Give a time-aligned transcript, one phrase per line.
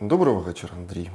[0.00, 1.10] Доброго вечора, Андрій.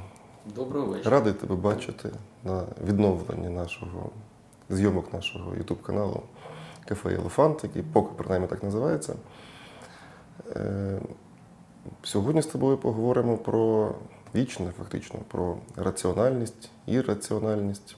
[0.54, 1.10] Доброго вечора.
[1.10, 2.10] Радий тебе бачити
[2.44, 4.10] на відновленні нашого
[4.70, 6.22] зйомок нашого YouTube каналу
[6.84, 9.14] Кафе Елефант, який поки принаймні так називається.
[10.56, 11.00] Е,
[12.02, 13.94] Сьогодні з тобою поговоримо про
[14.34, 17.96] вічне, фактично, про раціональність, ірраціональність,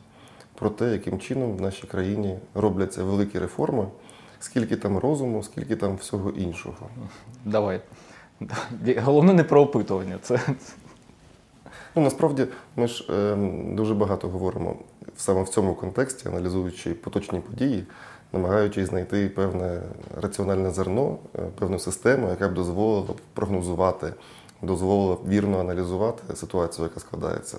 [0.54, 3.88] про те, яким чином в нашій країні робляться великі реформи,
[4.40, 6.88] скільки там розуму, скільки там всього іншого.
[7.44, 7.80] Давай.
[9.02, 10.18] Головне не про опитування.
[10.22, 10.40] Це
[11.96, 13.36] Ну, насправді ми ж е,
[13.74, 14.76] дуже багато говоримо
[15.16, 17.84] саме в цьому контексті, аналізуючи поточні події,
[18.32, 19.82] намагаючись знайти певне
[20.22, 24.14] раціональне зерно, е, певну систему, яка б дозволила прогнозувати,
[24.62, 27.58] дозволила вірно аналізувати ситуацію, яка складається.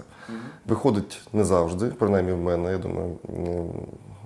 [0.66, 3.17] Виходить не завжди, принаймні в мене, я думаю,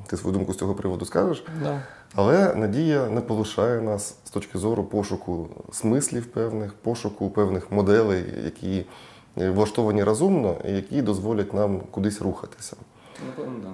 [0.07, 1.43] ти свою думку з цього приводу скажеш.
[1.63, 1.81] да.
[2.15, 8.85] Але надія не полишає нас з точки зору пошуку смислів певних, пошуку певних моделей, які
[9.35, 12.75] влаштовані розумно і які дозволять нам кудись рухатися.
[13.27, 13.69] Напевно, да.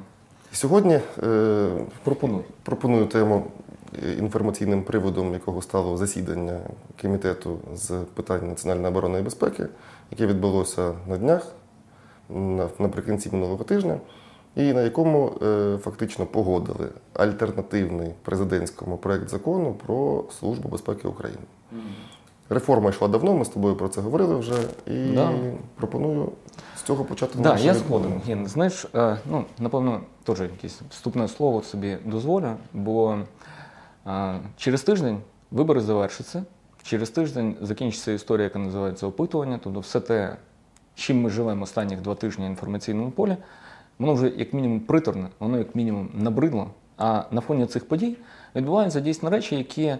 [0.52, 1.70] Сьогодні е,
[2.04, 2.44] Пропоную.
[2.64, 3.46] пропоную тему
[4.20, 6.60] інформаційним приводом, якого стало засідання
[7.02, 9.66] комітету з питань національної оборони і безпеки,
[10.12, 11.48] яке відбулося на днях
[12.30, 13.98] на- наприкінці минулого тижня,
[14.56, 21.42] і на якому е, фактично погодили альтернативний президентському проект закону про Службу безпеки України.
[22.50, 24.54] Реформа йшла давно, ми з тобою про це говорили вже,
[24.88, 25.32] і Да.
[25.76, 26.32] пропоную
[26.78, 28.22] з цього почати Да, я згоден.
[28.28, 33.18] Ген, знаєш, е, ну, напевно, теж якесь вступне слово собі дозволю, бо
[34.08, 35.18] е, через тиждень
[35.52, 36.44] вибори завершаться,
[36.84, 40.36] через тиждень закінчиться історія, яка називається опитування, тобто все те,
[40.96, 43.38] чим ми живемо останніх два тижні в інформаційному полі,
[44.00, 46.68] воно вже як мінімум приторне, воно як мінімум набридло.
[46.98, 48.18] А на фоні цих подій
[48.56, 50.00] відбуваються дійсно речі, які е,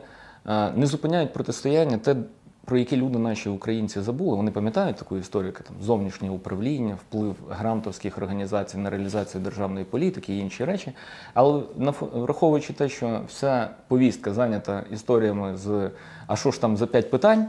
[0.76, 2.16] не зупиняють протистояння, те,
[2.66, 4.38] про які люди наші українці забули.
[4.38, 10.36] Вони пам'ятають таку історію, як там зовнішнє управління, вплив грантовських організацій на реалізацію державної політики
[10.36, 10.92] і інші речі.
[11.34, 11.62] Але
[12.14, 15.92] враховуючи те, що вся повістка зайнята історіями з
[16.28, 17.48] а що ж там за п'ять питань,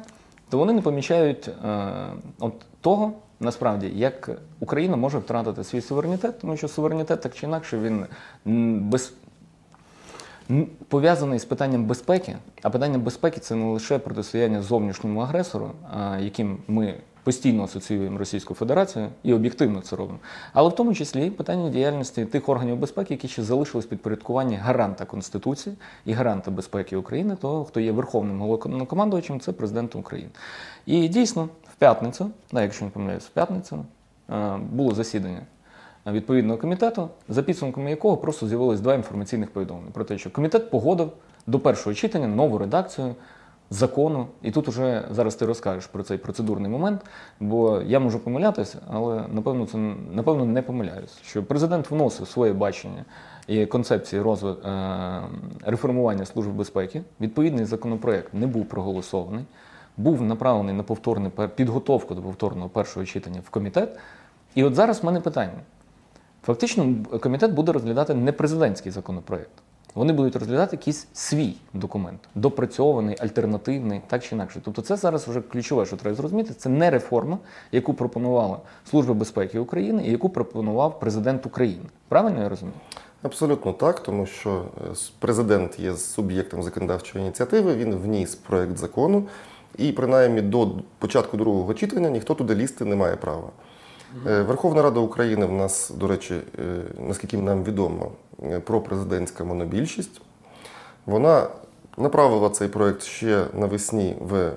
[0.48, 1.92] то вони не помічають е,
[2.38, 4.30] от того, насправді, як
[4.60, 8.06] Україна може втратити свій суверенітет, тому що суверенітет так чи інакше він
[8.91, 9.12] без
[10.88, 15.70] пов'язаний з питанням безпеки, а питання безпеки це не лише протистояння зовнішньому агресору,
[16.20, 16.94] яким ми
[17.26, 20.19] постійно асоціюємо Російську Федерацію і об'єктивно це робимо,
[20.53, 25.76] але в тому числі питання діяльності тих органів безпеки, які ще залишились підпорядкуванні гаранта Конституції
[26.04, 30.31] і гаранта безпеки України, того, хто є верховним головнокомандувачем, це президент України.
[30.86, 33.84] І дійсно, в п'ятницю, да, якщо не помиляюсь, в п'ятницю
[34.31, 35.42] е, було засідання
[36.06, 41.12] відповідного комітету, за підсумками якого просто з'явилось два інформаційних повідомлення про те, що комітет погодив
[41.47, 43.15] до першого читання нову редакцію
[43.71, 44.27] закону.
[44.43, 47.00] І тут уже зараз ти розкажеш про цей процедурний момент,
[47.41, 49.78] бо я можу помилятися, але напевно це
[50.12, 51.19] напевно не помиляюсь.
[51.22, 53.04] Що президент вносив своє бачення
[53.47, 54.69] і концепції розвитку
[55.65, 57.03] реформування служби безпеки.
[57.21, 59.44] Відповідний законопроект не був проголосований,
[59.97, 63.98] був направлений на повторне підготовку до повторного першого читання в комітет.
[64.54, 65.60] І от зараз в мене питання.
[66.43, 69.50] Фактично, комітет буде розглядати не президентський законопроект.
[69.96, 74.60] Вони будуть розглядати якийсь свій документ, допрацьований, альтернативний, так чи інакше.
[74.64, 76.54] Тобто, це зараз вже ключове, що треба зрозуміти.
[76.54, 77.38] Це не реформа,
[77.72, 78.58] яку пропонувала
[78.90, 81.84] Служба безпеки України і яку пропонував президент України.
[82.08, 82.74] Правильно я розумію?
[83.22, 89.22] Абсолютно так, тому що е, президент є суб'єктом законодавчої ініціативи, він вніс проект закону,
[89.78, 93.48] і принаймні до початку другого читання ніхто туди лізти не має права.
[94.26, 98.12] Е, Верховна Рада України в нас, до речі, е, наскільки нам відомо,
[98.42, 100.20] е, пропрезидентська монобільшість.
[101.06, 101.46] Вона
[101.98, 104.52] направила цей проект ще навесні в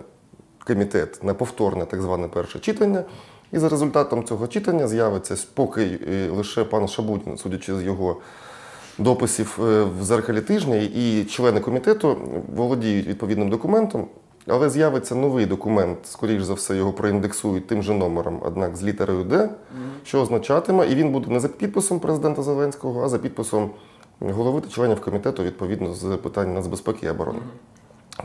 [0.67, 3.03] комітет на повторне так зване перше читання.
[3.51, 5.99] І за результатом цього читання з'явиться поки
[6.31, 8.17] лише пан Шабутін, судячи з його
[8.97, 9.55] дописів
[9.99, 12.17] в зеркалі тижня, і члени комітету
[12.55, 14.07] володіють відповідним документом.
[14.49, 19.23] Але з'явиться новий документ, скоріш за все, його проіндексують тим же номером, однак з літерою
[19.23, 19.49] Д,
[20.03, 23.69] що означатиме, і він буде не за підписом президента Зеленського, а за підписом
[24.19, 27.39] голови та членів комітету відповідно з питань нацбезпеки і оборони.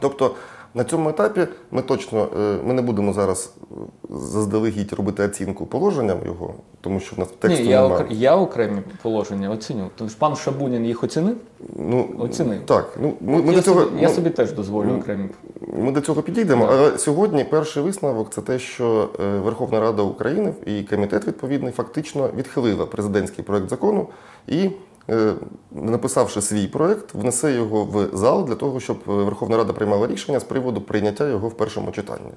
[0.01, 0.35] Тобто
[0.75, 3.75] на цьому етапі ми точно е, ми не будемо зараз е,
[4.11, 8.05] заздалегідь робити оцінку положенням його, тому що в нас тексту Ні, я, немає.
[8.05, 9.91] окр- я окремі положення оціню.
[9.97, 11.37] Тому що пан Шабунін їх оцінив.
[11.77, 12.67] Ну, Оцінив.
[12.67, 15.29] Так, ну ми, ми я, до цього собі, я ну, собі теж дозволю окремі.
[15.75, 20.55] Ми до цього підійдемо, але сьогодні перший висновок це те, що е, Верховна Рада України
[20.67, 24.09] і комітет відповідний фактично відхилила президентський проект закону
[24.47, 24.71] і
[25.11, 25.33] е,
[25.73, 30.45] написавши свій проект, внесе його в зал для того, щоб Верховна Рада приймала рішення з
[30.45, 32.31] приводу прийняття його в першому читанні.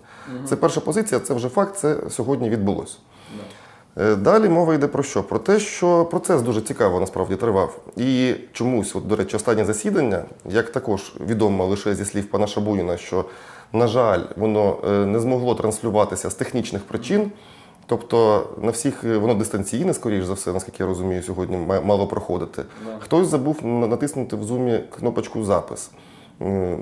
[0.45, 2.97] Це перша позиція, це вже факт, це сьогодні відбулося.
[3.99, 5.23] Е, Далі мова йде про що?
[5.23, 7.79] Про те, що процес дуже цікаво насправді тривав.
[7.97, 12.97] І чомусь, от, до речі, останнє засідання, як також відомо лише зі слів пана Шабуніна,
[12.97, 13.25] що,
[13.73, 17.31] на жаль, воно е, не змогло транслюватися з технічних причин.
[17.85, 22.63] Тобто на всіх е, воно дистанційне, скоріш за все, наскільки я розумію, сьогодні мало проходити.
[22.99, 25.91] Хтось забув натиснути в зумі кнопочку запис.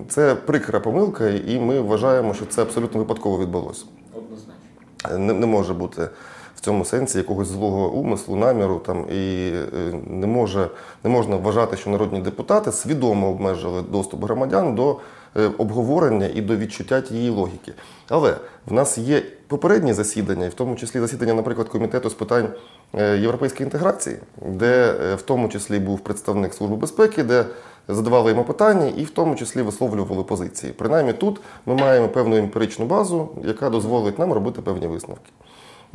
[0.10, 5.18] Це прикра помилка, і ми вважаємо, що це абсолютно випадково відбулося Однозначно.
[5.18, 6.10] не, не може бути
[6.56, 9.66] в цьому сенсі якогось злого умислу, наміру там і е,
[10.07, 10.69] не може
[11.04, 14.98] не можна вважати, що народні депутати свідомо обмежили доступ громадян до
[15.38, 17.74] е, обговорення і до відчуття тієї логіки.
[18.10, 18.36] Але
[18.66, 22.48] в нас є попередні засідання, і в тому числі засідання, наприклад, комітету з питань
[22.94, 27.46] е, європейської інтеграції, де в тому числі був представник Служби безпеки, де
[27.88, 30.74] задавали йому питання і в тому числі висловлювали позиції.
[30.74, 35.30] Принаймні тут ми маємо певну емпіричну базу, яка дозволить нам робити певні висновки.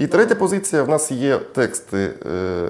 [0.00, 2.68] І третя позиція: в нас є тексти, е,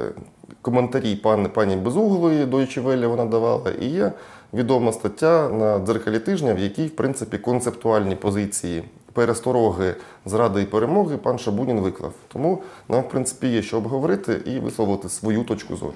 [0.63, 4.13] коментарі пані, пані Безуглої Deutsche Welle вона давала, і є
[4.55, 9.95] відома стаття на дзеркалі тижня, в якій, в принципі, концептуальні позиції перестороги,
[10.27, 12.13] зради і перемоги пан Шабунін виклав.
[12.29, 15.95] Тому нам, в принципі, є що обговорити і висловити свою точку зору.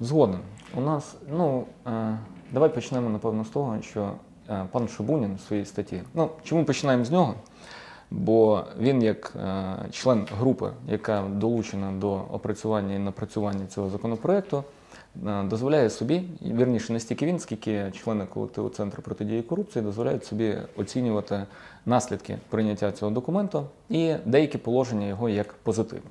[0.00, 0.40] Згоден.
[0.76, 2.18] У нас, ну, е,
[2.52, 4.10] давай почнемо, напевно, з того, що
[4.50, 6.02] е, пан Шабунін в своїй статті.
[6.14, 7.34] Ну, чому починаємо з нього?
[8.10, 14.64] Бо він, як е, член групи, яка долучена до опрацювання і напрацювання цього законопроекту,
[15.26, 20.56] е, дозволяє собі, вірніше, не стільки він, скільки члени колективу Центру протидії корупції дозволяють собі
[20.76, 21.46] оцінювати
[21.86, 26.10] наслідки прийняття цього документу і деякі положення його як позитивні.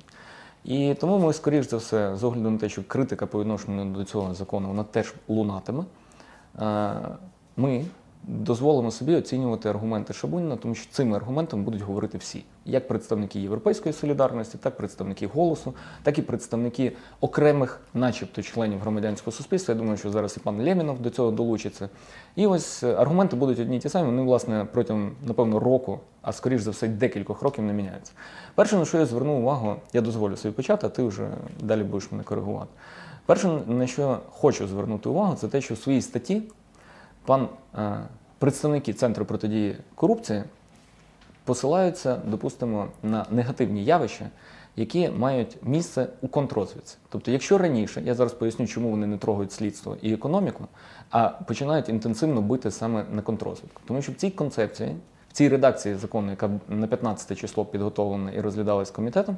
[0.64, 4.04] І тому ми, скоріш за все, з огляду на те, що критика по відношенню до
[4.04, 5.84] цього закону вона теж лунатиме,
[6.60, 6.92] е,
[7.56, 7.84] ми
[8.22, 13.92] дозволимо собі оцінювати аргументи Шабуніна, тому що цими аргументами будуть говорити всі, як представники Європейської
[13.92, 19.74] солідарності, так представники голосу, так і представники окремих, начебто, членів громадянського суспільства.
[19.74, 21.88] Я думаю, що зараз і пан Лємінов до цього долучиться.
[22.36, 24.06] І ось е, аргументи будуть одні й ті самі.
[24.06, 28.12] Вони, власне, протягом, напевно, року, а скоріш за все, декількох років не міняються.
[28.54, 31.28] Перше, на що я звернув увагу, я дозволю собі почати, а ти вже
[31.60, 32.70] далі будеш мене коригувати.
[33.26, 36.42] Перше, на що хочу звернути увагу, це те, що в своїй статті
[37.24, 38.00] пан е,
[38.38, 40.42] представники Центру протидії корупції
[41.44, 44.26] посилаються, допустимо, на негативні явища,
[44.76, 46.96] які мають місце у контррозвідці.
[47.08, 50.66] Тобто, якщо раніше, я зараз поясню, чому вони не трогають слідство і економіку,
[51.10, 53.82] а починають інтенсивно бити саме на контррозвідку.
[53.86, 54.96] Тому що в цій концепції,
[55.30, 59.36] в цій редакції закону, яка на 15 число підготовлена і розглядалась комітетом,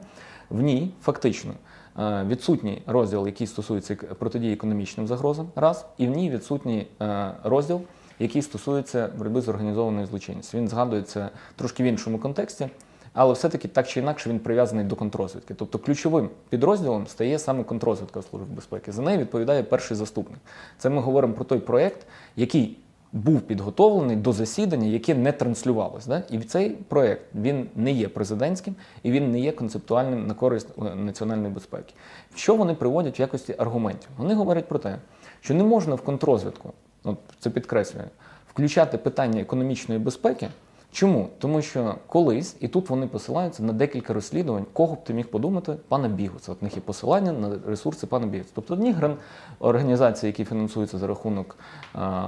[0.50, 1.52] в ній фактично
[1.98, 7.80] відсутній розділ, який стосується протидії економічним загрозам, раз, і в ній відсутній е, розділ,
[8.18, 10.58] який стосується боротьби з організованою злочинністю.
[10.58, 12.68] Він згадується трошки в іншому контексті,
[13.12, 15.54] але все-таки так чи інакше він прив'язаний до контрозвідки.
[15.54, 18.92] Тобто ключовим підрозділом стає саме контрозвідка Служби безпеки.
[18.92, 20.38] За неї відповідає перший заступник.
[20.78, 22.06] Це ми говоримо про той проєкт,
[22.36, 22.78] який
[23.12, 26.06] був підготовлений до засідання, яке не транслювалось.
[26.06, 26.22] Да?
[26.30, 30.94] І цей проєкт він не є президентським і він не є концептуальним на користь е,
[30.94, 31.94] національної безпеки.
[32.34, 34.08] Що вони приводять в якості аргументів?
[34.16, 34.98] Вони говорять про те,
[35.40, 36.72] що не можна в контрозвідку,
[37.04, 38.04] от це підкреслює,
[38.50, 40.48] включати питання економічної безпеки.
[40.92, 41.28] Чому?
[41.38, 45.76] Тому що колись, і тут вони посилаються на декілька розслідувань, кого б ти міг подумати,
[45.88, 46.52] пана Бігуса.
[46.52, 48.50] От в них є посилання на ресурси пана Бігуса.
[48.54, 48.96] Тобто одні
[49.58, 51.56] організації, які фінансуються за рахунок
[51.94, 52.26] а,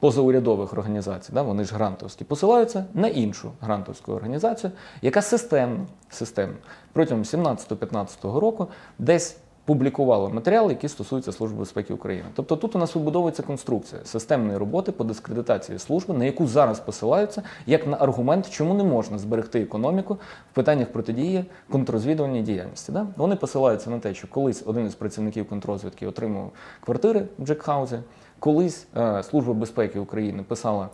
[0.00, 6.56] позаурядових організацій, да, вони ж грантовські, посилаються на іншу грантовську організацію, яка системно, системно
[6.92, 8.68] протягом 17-15 року
[8.98, 12.28] десь публікувала матеріали, які стосуються Служби безпеки України.
[12.34, 17.42] Тобто тут у нас вибудовується конструкція системної роботи по дискредитації служби, на яку зараз посилаються
[17.66, 20.18] як на аргумент, чому не можна зберегти економіку
[20.52, 22.92] в питаннях протидії контррозвідувальній діяльності.
[22.92, 23.06] Да?
[23.16, 27.98] Вони посилаються на те, що колись один із працівників контррозвідки отримував квартири в Джекхаузі,
[28.38, 30.88] колись е, Служба безпеки України писала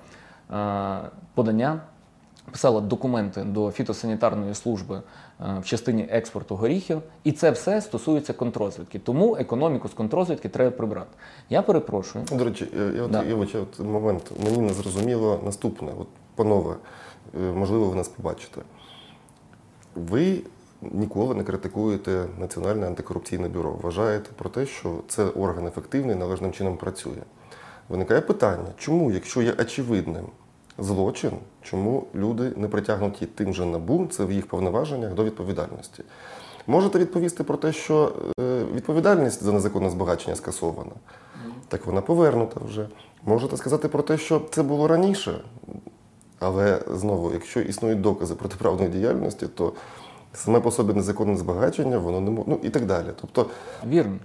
[0.51, 0.99] е,
[1.35, 1.81] подання
[2.51, 5.03] писала документи до фітосанітарної служби
[5.41, 8.99] е, в частині експорту горіхів, і це все стосується контрозвідки.
[8.99, 11.11] Тому економіку з контрозвідки треба прибрати.
[11.51, 12.25] Я перепрошую.
[12.33, 13.23] До речі, я, я, от, Да.
[13.23, 14.33] я, от, от момент.
[14.45, 15.93] Мені не зрозуміло наступне.
[16.01, 16.75] От, панове,
[17.35, 18.61] е, можливо, ви нас побачите.
[19.95, 20.39] Ви
[20.83, 23.79] ніколи не критикуєте Національне антикорупційне бюро.
[23.83, 27.23] Вважаєте про те, що це орган ефективний, належним чином працює.
[27.89, 30.25] Виникає питання, чому, якщо є очевидним
[30.83, 36.05] злочин, чому люди не притягнуті тим же набу, це в їх повноваженнях до відповідальності.
[36.67, 40.93] Можете відповісти про те, що е, відповідальність за незаконне збагачення скасована.
[41.69, 42.89] Так вона повернута вже.
[43.25, 45.41] Можете сказати про те, що це було раніше.
[46.39, 49.73] Але знову, якщо існують докази протиправної діяльності, то
[50.33, 52.45] саме по собі незаконне збагачення, воно не може.
[52.47, 53.07] Ну і так далі.
[53.21, 53.47] Тобто,
[53.87, 54.19] Вірно.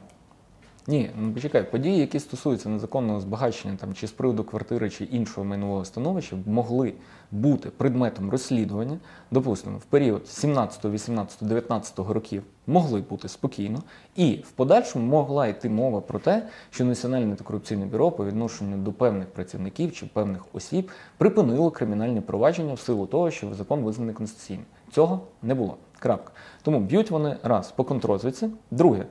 [0.89, 5.45] Ні, ну почекай, події, які стосуються незаконного збагачення там, чи з приводу квартири, чи іншого
[5.45, 6.93] майнового становища, могли
[7.31, 8.97] бути предметом розслідування,
[9.31, 13.83] допустимо, в період 17, 18, 19 років могли бути спокійно,
[14.15, 18.93] і в подальшому могла йти мова про те, що Національне антикорупційне бюро по відношенню до
[18.93, 24.65] певних працівників чи певних осіб припинило кримінальні провадження в силу того, що закон визнаний конституційним.
[24.91, 25.77] Цього не було.
[25.99, 26.31] Крапка.
[26.61, 28.49] Тому б'ють вони раз по контрозвідці.
[28.71, 29.05] Друге,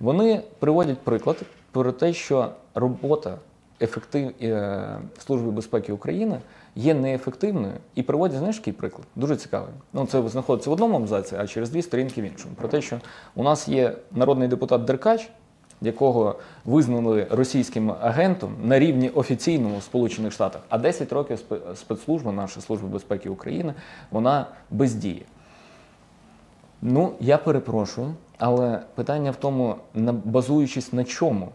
[0.00, 1.36] вони приводять приклад
[1.70, 3.38] про те, що робота
[3.80, 4.32] ефектив...
[4.42, 6.40] е, Служби безпеки України
[6.76, 9.06] є неефективною і приводять, знаєш, який приклад?
[9.16, 9.70] Дуже цікавий.
[9.92, 12.54] Ну, це знаходиться в одному абзаці, а через дві сторінки в іншому.
[12.54, 13.00] Про те, що
[13.34, 15.30] у нас є народний депутат Деркач,
[15.82, 22.32] якого визнали російським агентом на рівні офіційному в Сполучених Штатах, а 10 років спе- спецслужба,
[22.32, 23.74] наша служба безпеки України,
[24.10, 25.22] вона бездіє.
[26.82, 29.76] Ну, я перепрошую, але питання в тому,
[30.24, 31.48] базуючись на чому,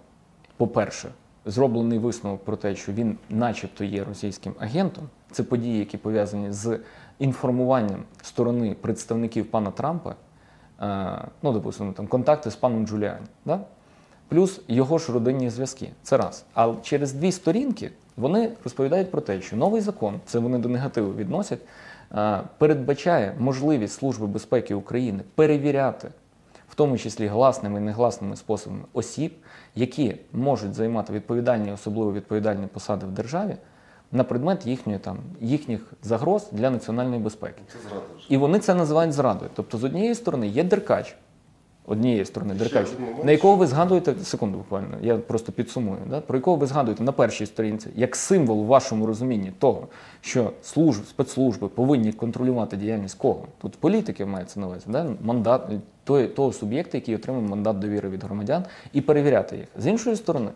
[0.58, 1.10] по-перше,
[1.46, 6.80] зроблений висновок про те, що він начебто є російським агентом, це події, які пов'язані з
[7.20, 10.16] інформуванням сторони представників пана Трампа,
[10.82, 13.60] е, ну, допустимо, там контакти з паном Джуліані, да?
[14.28, 15.90] плюс його ж родинні зв'язки.
[16.04, 16.46] Це раз.
[16.54, 21.14] А через дві сторінки вони розповідають про те, що новий закон, це вони до негативу
[21.14, 21.60] відносять,
[22.12, 26.10] е, передбачає можливість Служби безпеки України перевіряти,
[26.72, 29.34] в тому числі гласними і негласними способами, осіб,
[29.76, 33.56] які можуть займати відповідальні, особливо відповідальні посади в державі
[34.12, 37.62] на предмет їхньої там їхніх загроз для національної безпеки.
[37.68, 39.52] це зрада І вони це називають зрадою.
[39.56, 41.16] Тобто, з однієї сторони є деркач,
[41.86, 42.88] однієї сторони деркач,
[43.24, 46.22] на якого ви згадуєте секунду буквально, я просто підсумую, да?
[46.22, 49.88] про якого ви згадуєте на першій сторінці як символ у вашому розумінні того,
[50.22, 53.46] що служб, спецслужби повинні контролювати діяльність кого?
[53.62, 55.08] Тут політики мається на увазі, да?
[55.22, 55.70] мандат
[56.04, 59.68] той, того суб'єкта, який отримав мандат довіри від громадян, і перевіряти їх.
[59.78, 60.50] З іншої сторони.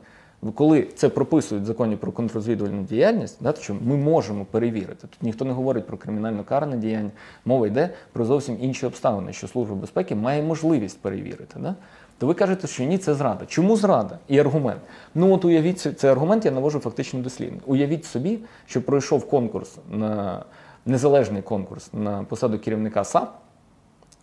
[0.55, 5.07] Коли це прописують в законі про контррозвідувальну діяльність, да, що ми можемо перевірити.
[5.07, 7.11] Тут ніхто не говорить про кримінально карне діяння,
[7.45, 11.59] мова йде про зовсім інші обставини, що Служба безпеки має можливість перевірити.
[11.59, 11.75] Да?
[12.17, 13.45] То ви кажете, що ні, це зрада.
[13.45, 14.19] Чому зрада?
[14.27, 14.81] І аргумент.
[15.15, 17.59] Ну от уявіть, цей аргумент я навожу фактично дослідно.
[17.65, 20.43] Уявіть собі, що пройшов конкурс на
[20.85, 23.37] незалежний конкурс на посаду керівника САП,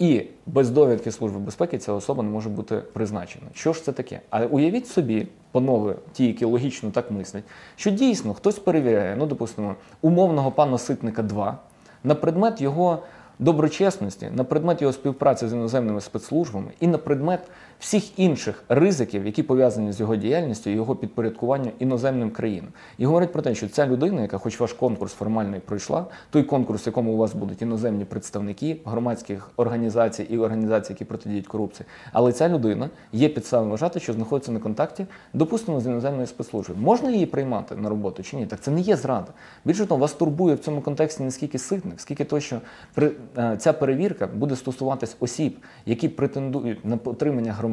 [0.02, 3.47] і без довідки Служби безпеки ця особа не може бути призначена.
[3.54, 4.21] Що ж це таке?
[4.30, 7.44] А уявіть собі, панове, ті, які логічно так мислять,
[7.76, 11.59] що дійсно хтось перевіряє, ну, допустимо, умовного пана Ситника 2
[12.04, 13.02] на предмет його
[13.38, 17.40] доброчесності, на предмет його співпраці з іноземними спецслужбами і на предмет
[17.82, 22.68] всіх інших ризиків, які пов'язані з його діяльністю і його підпорядкуванням іноземним країнам.
[22.98, 26.86] І говорять про те, що ця людина, яка хоч ваш конкурс формально пройшла, той конкурс,
[26.86, 32.32] в якому у вас будуть іноземні представники громадських організацій і організацій, які протидіють корупції, але
[32.32, 36.80] ця людина є підставою вважати, що знаходиться на контакті, допустимо, з іноземною спецслужбою.
[36.80, 38.46] Можна її приймати на роботу чи ні?
[38.46, 39.28] Так це не є зрада.
[39.64, 42.60] Більше того, вас турбує в цьому контексті не скільки ситник, скільки то, що
[42.94, 47.72] при, е, ця перевірка буде стосуватись осіб, які претендують на отримання громадянства,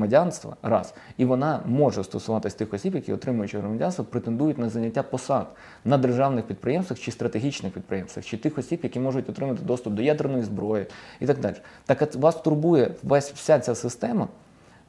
[0.62, 5.48] раз, і вона може стосуватись тих осіб, які отримуючи громадянство, претендують на заняття посад
[5.86, 10.44] на державних підприємствах чи стратегічних підприємствах, чи тих осіб, які можуть отримати доступ до ядерної
[10.44, 10.86] зброї
[11.20, 11.56] і так далі.
[11.86, 14.28] Так вас турбує весь вся ця система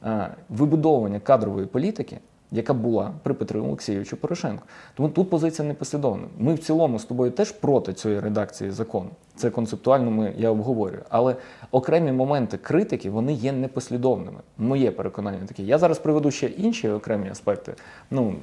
[0.05, 2.17] е, вибудовування кадрової політики,
[2.51, 4.63] яка була при Петру Олексійовичу Порошенку.
[4.93, 6.27] Тому тут позиція непослідовна.
[6.37, 9.09] Ми в цілому з тобою теж проти цієї редакції закону.
[9.35, 11.03] Це концептуально ми, я обговорюю.
[11.09, 11.35] Але
[11.71, 14.39] окремі моменти критики вони є непослідовними.
[14.57, 15.63] Моє переконання таке.
[15.63, 17.73] Я зараз приведу ще інші окремі аспекти.
[18.11, 18.35] Ну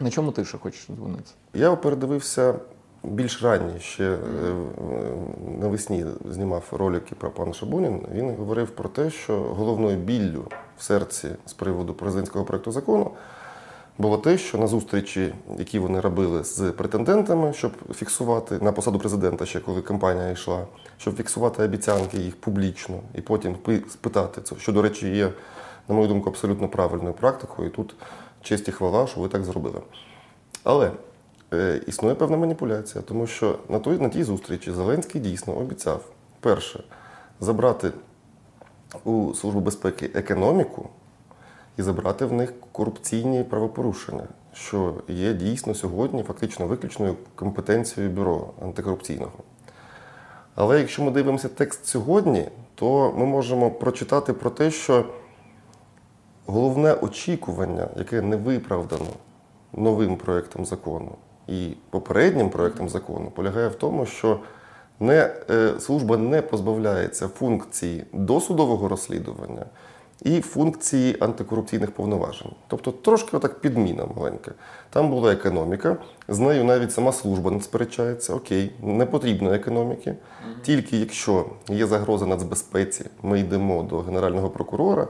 [0.00, 1.30] на чому ти ще хочеш дзвонити?
[1.54, 2.54] Я передивився
[3.02, 4.18] більш ранні, ще е,
[5.60, 8.06] навесні знімав ролики про пана Шабунін.
[8.14, 10.44] Він говорив про те, що головною біллю
[10.78, 13.10] в серці з приводу президентського проекту закону
[14.00, 19.46] було те, що на зустрічі, які вони робили з претендентами, щоб фіксувати на посаду президента,
[19.46, 20.66] ще коли кампанія йшла,
[20.98, 23.56] щоб фіксувати обіцянки їх публічно і потім
[23.90, 25.30] спитати це, що, до речі, є,
[25.88, 27.68] на мою думку, абсолютно правильною практикою.
[27.68, 27.94] І тут
[28.42, 29.80] честь і хвала, що ви так зробили.
[30.64, 30.90] Але
[31.86, 36.04] існує певна маніпуляція, тому що на, той, на тій зустрічі Зеленський дійсно обіцяв
[36.40, 36.84] перше
[37.40, 37.92] забрати
[39.04, 40.88] у Службу безпеки економіку
[41.76, 49.38] і забрати в них корупційні правопорушення, що є дійсно сьогодні фактично виключною компетенцією бюро антикорупційного.
[50.54, 55.04] Але якщо ми дивимося текст сьогодні, то ми можемо прочитати про те, що
[56.46, 59.10] головне очікування, яке не виправдано
[59.72, 61.16] новим проєктом закону
[61.50, 64.40] і попереднім проєктом закону, полягає в тому, що
[65.00, 69.66] не, е, служба не позбавляється функції досудового розслідування
[70.22, 72.52] і функції антикорупційних повноважень.
[72.66, 74.52] Тобто трошки отак підміна маленька.
[74.90, 75.96] Там була економіка,
[76.28, 78.34] з нею навіть сама служба не сперечається.
[78.34, 80.14] Окей, не потрібно економіки.
[80.62, 85.08] Тільки якщо є загроза нацбезпеці, ми йдемо до генерального прокурора,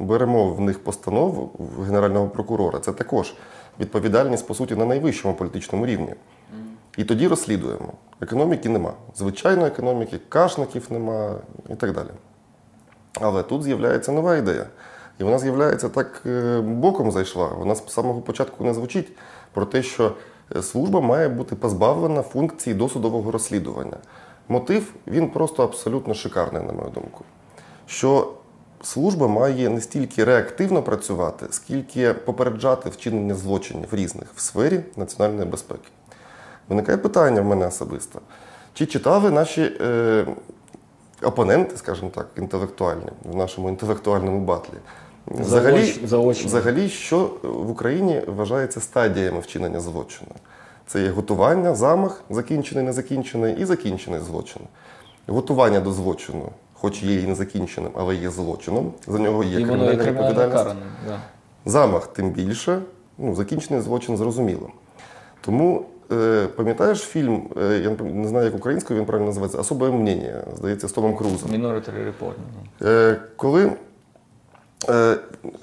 [0.00, 2.78] беремо в них постанову в генерального прокурора.
[2.78, 3.34] Це також
[3.80, 6.14] відповідальність, по суті, на найвищому політичному рівні.
[6.96, 7.92] І тоді розслідуємо.
[8.20, 8.92] Економіки нема.
[9.16, 11.34] Звичайної економіки, кашників нема
[11.68, 12.08] і так далі.
[13.20, 14.66] Але тут з'являється нова ідея.
[15.18, 17.48] І вона з'являється так е, боком зайшла.
[17.48, 19.08] Вона з самого початку не звучить
[19.52, 20.12] про те, що
[20.56, 23.96] е, служба має бути позбавлена функції досудового розслідування.
[24.48, 27.24] Мотив він просто абсолютно шикарний, на мою думку.
[27.86, 28.32] Що
[28.82, 35.88] служба має не стільки реактивно працювати, скільки попереджати вчинення злочинів різних в сфері національної безпеки.
[36.68, 38.20] Виникає питання в мене особисто.
[38.74, 40.26] Чи читали наші е,
[41.22, 44.74] опоненти, скажімо так, інтелектуальні в нашому інтелектуальному батлі?
[45.26, 50.30] Взагалі, Заоч- взагалі, що в Україні вважається стадіями вчинення злочину?
[50.86, 54.62] Це є готування, замах, закінчений, незакінчений, і закінчений злочин.
[55.26, 56.48] Готування до злочину,
[56.80, 60.76] хоч є і незакінченим, але є злочином, за нього є І кримінальна відповідальність.
[61.08, 61.20] Да.
[61.66, 62.80] Замах тим більше,
[63.18, 64.70] ну, закінчений злочин зрозуміло.
[65.40, 70.44] Тому е, пам'ятаєш фільм, е, я не знаю, як українською він правильно називається, особе мнення,
[70.56, 71.50] здається, з Томом Крузом.
[71.50, 72.34] Міноритарі ну.
[72.88, 73.72] Е, коли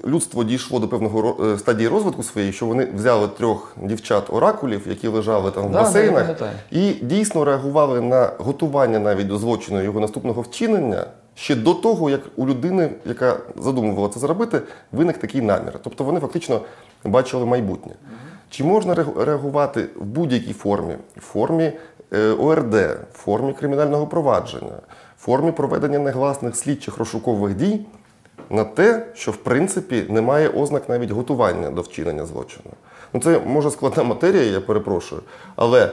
[0.06, 5.50] людство дійшло до певного е, стадії розвитку своєї, що вони взяли трьох дівчат-оракулів, які лежали
[5.50, 6.36] там в Да, да, басейнах,
[6.70, 12.20] і дійсно реагували на готування навіть до злочину його наступного вчинення ще до того, як
[12.36, 14.60] у людини, яка задумувала це зробити,
[14.92, 15.72] виник такий намір.
[15.82, 16.60] Тобто вони фактично
[17.04, 17.92] бачили майбутнє.
[18.50, 20.94] Чи можна реагувати в будь-якій формі?
[21.16, 21.72] В формі
[22.12, 24.76] е, ОРД, в формі кримінального провадження,
[25.18, 27.80] в формі проведення негласних слідчих розшукових дій
[28.50, 32.70] на те, що в принципі немає ознак навіть готування до вчинення злочину.
[33.12, 35.22] Ну це може складна матерія, я перепрошую,
[35.56, 35.92] але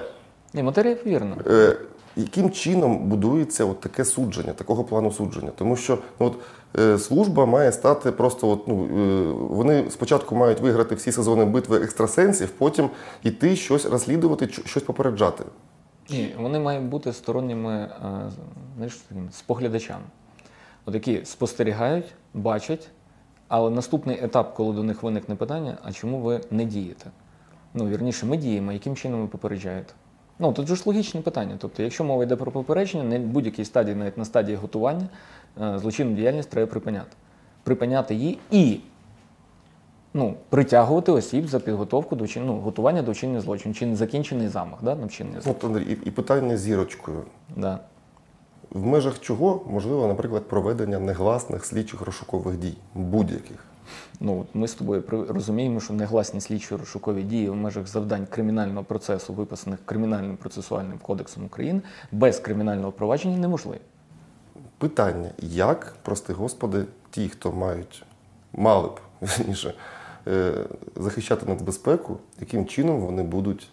[0.54, 1.36] Ні, матерія вірна.
[1.48, 1.78] е,
[2.16, 5.52] яким чином будується от таке судження, такого плану судження?
[5.56, 6.36] Тому що ну, от,
[6.80, 11.78] е, служба має стати просто, от, ну, е, вони спочатку мають виграти всі сезони битви
[11.78, 12.90] екстрасенсів, потім
[13.24, 15.44] іти щось розслідувати, щось попереджати.
[16.10, 17.90] Ні, вони мають бути сторонніми е,
[18.76, 19.00] знаєш,
[19.32, 20.04] споглядачами.
[20.94, 22.88] Які спостерігають, бачать,
[23.48, 27.12] але наступний етап, коли до них виникне питання, а чому ви не дієте?
[27.74, 29.94] Ну, вірніше, ми діємо, яким чином ви попереджаєте?
[30.40, 31.56] Ну, тут же ж логічне питання.
[31.60, 35.08] Тобто, якщо мова йде про попередження, на будь-якій стадії, навіть на стадії готування,
[35.62, 37.12] е, злочинну діяльність треба припиняти.
[37.64, 38.80] Припиняти її і
[40.14, 44.80] ну, притягувати осіб за підготовку до ну, готування до вчинення злочину, чи не закінчений замах
[44.84, 45.74] да, на вчинення злочину.
[45.74, 47.24] От, Андрій, і, і питання зірочкою.
[47.56, 47.80] Да.
[48.76, 53.58] В межах чого можливо, наприклад, проведення негласних слідчих розшукових дій, будь-яких.
[54.20, 58.84] Ну, от ми з тобою розуміємо, що негласні слідчі розшукові дії в межах завдань кримінального
[58.84, 63.80] процесу, виписаних Кримінальним процесуальним кодексом України, без кримінального провадження неможливі.
[64.78, 68.06] Питання, як, прости господи, ті, хто мають,
[68.54, 69.74] мали б вірніше,
[70.28, 70.54] е,
[70.96, 73.68] захищати нацбезпеку, яким чином вони будуть,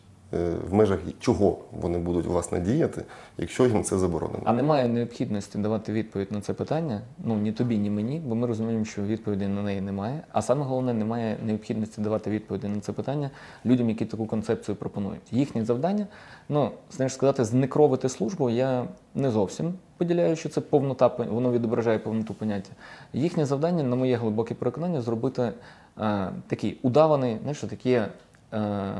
[0.70, 3.04] в межах чого вони будуть власне діяти,
[3.38, 4.42] якщо їм це заборонено.
[4.44, 8.46] А немає необхідності давати відповідь на це питання, ну ні тобі, ні мені, бо ми
[8.46, 10.20] розуміємо, що відповіді на неї немає.
[10.32, 13.30] А саме головне, немає необхідності давати відповіді на це питання
[13.66, 15.32] людям, які таку концепцію пропонують.
[15.32, 16.06] Їхнє завдання,
[16.48, 22.34] ну знаєш, сказати, знекровити службу, я не зовсім поділяю, що це повнота, воно відображає повноту
[22.34, 22.70] поняття.
[23.12, 25.52] Їхнє завдання, на моє глибоке переконання, зробити е,
[26.46, 28.08] такий удаваний, знаєш, що таке.
[28.52, 28.92] Е,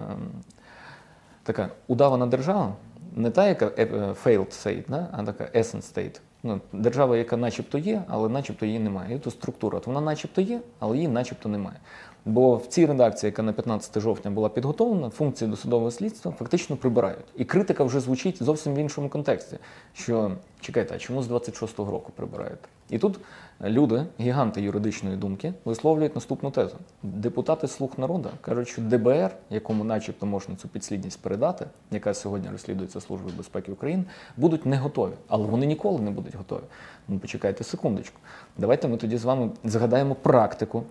[1.42, 2.72] така удавана держава,
[3.16, 3.86] не та, яка е, е,
[4.24, 5.08] failed state, да?
[5.12, 6.20] а така essence state.
[6.42, 9.16] Ну, держава, яка начебто є, але начебто її немає.
[9.16, 9.78] І то структура.
[9.78, 11.76] От вона начебто є, але її начебто немає.
[12.24, 17.26] Бо в цій редакції, яка на 15 жовтня була підготовлена, функції досудового слідства фактично прибирають.
[17.36, 19.56] І критика вже звучить зовсім в іншому контексті.
[19.94, 22.68] Що чекайте, а чому з 26-го року прибираєте?
[22.90, 23.20] І тут
[23.62, 26.76] люди, гіганти юридичної думки, висловлюють наступну тезу.
[27.02, 33.00] Депутати слуг народу кажуть, що ДБР, якому начебто можна цю підслідність передати, яка сьогодні розслідується
[33.00, 34.04] Службою безпеки України,
[34.36, 35.12] будуть не готові.
[35.28, 36.62] Але вони ніколи не будуть готові.
[37.08, 38.20] Ну, почекайте секундочку.
[38.58, 40.82] Давайте ми тоді з вами згадаємо практику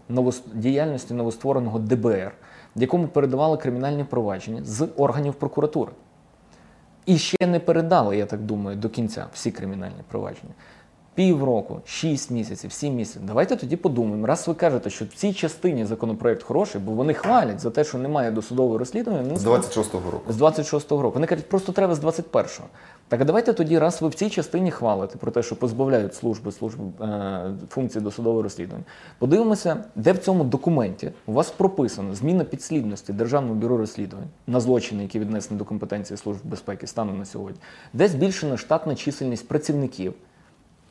[0.53, 2.31] діяльності новоствореного ДБР,
[2.75, 5.91] якому передавали кримінальні провадження з органів прокуратури.
[7.05, 10.53] І ще не передали, я так думаю, до кінця всі кримінальні провадження.
[11.15, 13.21] Півроку, 6 місяців, 7 місяців.
[13.25, 14.27] Давайте тоді подумаємо.
[14.27, 17.97] Раз ви кажете, що в цій частині законопроект хороший, бо вони хвалять за те, що
[17.97, 19.23] немає досудового розслідування.
[19.31, 20.33] ну, З 26-го року.
[20.33, 21.13] з 26-го року.
[21.13, 22.65] Вони кажуть, просто треба з 21-го.
[23.07, 26.51] Так а давайте тоді, раз ви в цій частині хвалите про те, що позбавляють служби
[26.51, 28.83] служби е, функції досудового розслідування.
[29.19, 35.03] Подивимося, де в цьому документі у вас прописано зміна підслідності Державного бюро розслідувань на злочини,
[35.03, 37.59] які віднесені до компетенції служб безпеки станом на сьогодні,
[37.93, 40.13] де збільшена штатна чисельність працівників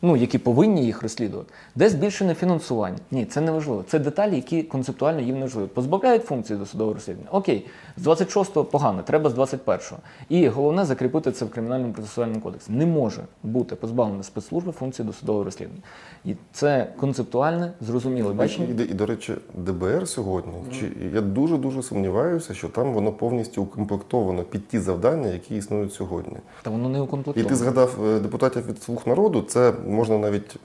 [0.02, 2.98] ну, які повинні їх розслідувати, де збільшене фінансування.
[3.10, 3.84] Ні, це не важливо.
[3.88, 5.66] Це деталі, які концептуально їм не важливі.
[5.66, 7.30] Позбавляють функції досудового розслідування.
[7.30, 9.96] Окей, з 26-го погано, треба з 21-го.
[10.28, 12.72] І головне закріпити це в кримінальному процесуальному кодексі.
[12.72, 15.82] Не може бути позбавлена спецслужби функції досудового розслідування.
[16.24, 18.66] І це концептуальне, зрозуміле бачення.
[18.68, 23.62] І, і, до речі, ДБР сьогодні, чи я дуже дуже сумніваюся, що там воно повністю
[23.62, 26.36] укомплектовано під ті завдання, які існують сьогодні.
[26.62, 29.42] Та воно не І ти згадав е, депутатів від слуг народу.
[29.42, 30.56] Це можна навіть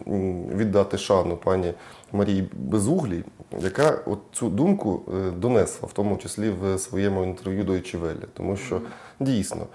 [0.55, 1.73] віддати шану пані
[2.11, 3.23] Марії Безуглій,
[3.59, 8.25] яка от цю думку е, донесла, в тому числі в своєму інтерв'ю до Ічевелі.
[8.33, 8.81] Тому що
[9.19, 9.65] дійсно,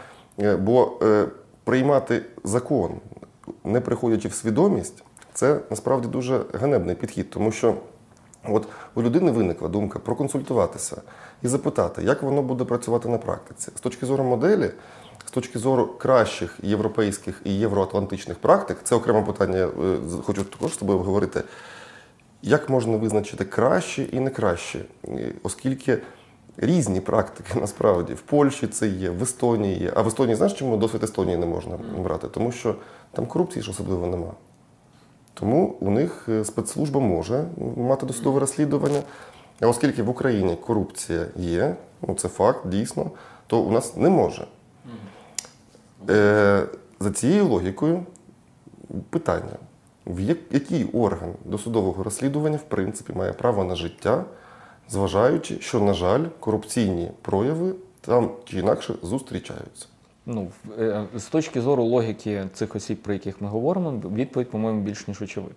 [0.40, 1.26] е, бо е,
[1.64, 2.90] приймати закон,
[3.64, 7.74] не приходячи в свідомість, це насправді дуже ганебний підхід, тому що.
[8.48, 11.02] От у людини виникла думка проконсультуватися
[11.42, 13.70] і запитати, як воно буде працювати на практиці.
[13.76, 14.70] З точки зору моделі,
[15.30, 20.76] з точки зору кращих європейських і євроатлантичних практик, це окреме питання, е, хочу також з
[20.76, 21.42] тобою обговорити.
[22.42, 24.84] Як можна визначити краще і не краще,
[25.42, 25.98] оскільки
[26.56, 29.92] різні практики насправді в Польщі це є, в Естонії є.
[29.96, 32.28] А в Естонії знаєш, чому досвід Естонії не можна брати?
[32.28, 32.74] Тому що
[33.12, 34.32] там корупції ж особливо нема.
[35.34, 37.44] Тому у них е, спецслужба може
[37.76, 39.02] мати досудове розслідування.
[39.60, 41.76] А оскільки в Україні корупція є,
[42.08, 43.10] ну це факт дійсно,
[43.46, 44.46] то у нас не може.
[46.10, 46.66] Е,
[47.00, 48.06] за цією логікою
[49.10, 49.56] питання:
[50.06, 50.20] в
[50.50, 54.24] який орган досудового розслідування в принципі має право на життя,
[54.88, 59.86] зважаючи, що, на жаль, корупційні прояви там чи інакше зустрічаються.
[60.26, 65.08] Ну, е, з точки зору логіки цих осіб, про яких ми говоримо, відповідь, по-моєму, більш
[65.08, 65.54] ніж очевидна.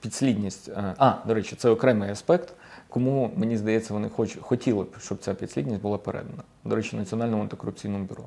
[0.00, 0.68] Підслідність.
[0.68, 2.52] е, А, до речі, це окремий аспект,
[2.88, 6.42] кому, мені здається, вони хоч, хотіли б, щоб ця підслідність була передана.
[6.64, 8.24] До речі, Національному антикорупційному бюро.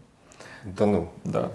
[0.76, 1.50] Та ну, Да.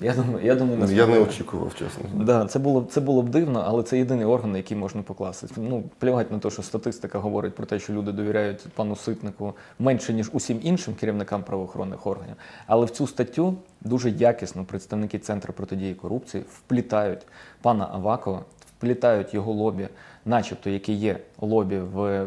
[0.00, 2.04] Я думаю, я думаю, я не очікував, чесно.
[2.14, 5.46] Да, це було це було б дивно, але це єдиний орган, на який можна покласти.
[5.56, 10.12] Ну плювати на те, що статистика говорить про те, що люди довіряють пану Ситнику менше
[10.12, 12.34] ніж усім іншим керівникам правоохоронних органів.
[12.66, 17.26] Але в цю статтю дуже якісно представники центру протидії корупції вплітають
[17.62, 18.40] пана Авакова,
[18.78, 19.88] вплітають його лобі,
[20.28, 22.24] начебто, яке є лобі в,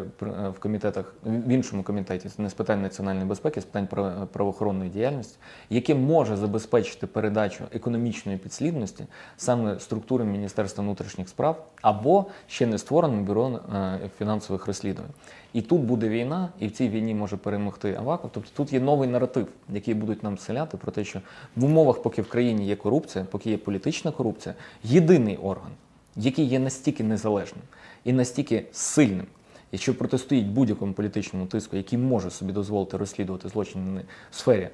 [0.50, 5.38] в комітетах в іншому комітеті не з питань національної безпеки, з питань прав- правоохоронної діяльності,
[5.70, 9.06] яке може забезпечити передачу економічної підслідності
[9.38, 15.12] саме структурам Міністерства внутрішніх справ або ще не створеним бюро е, фінансових розслідувань.
[15.54, 18.30] І тут буде війна, і в цій війні може перемогти Аваков.
[18.34, 21.22] Тобто тут є новий наратив, який будуть нам вселяти про те, що
[21.56, 25.72] в умовах, поки в країні є корупція, поки є політична корупція, єдиний орган,
[26.16, 27.64] який є настільки незалежним
[28.04, 29.26] і настільки сильним,
[29.72, 34.70] і що протистоїть будь-якому політичному тиску, який може собі дозволити розслідувати злочини в сфері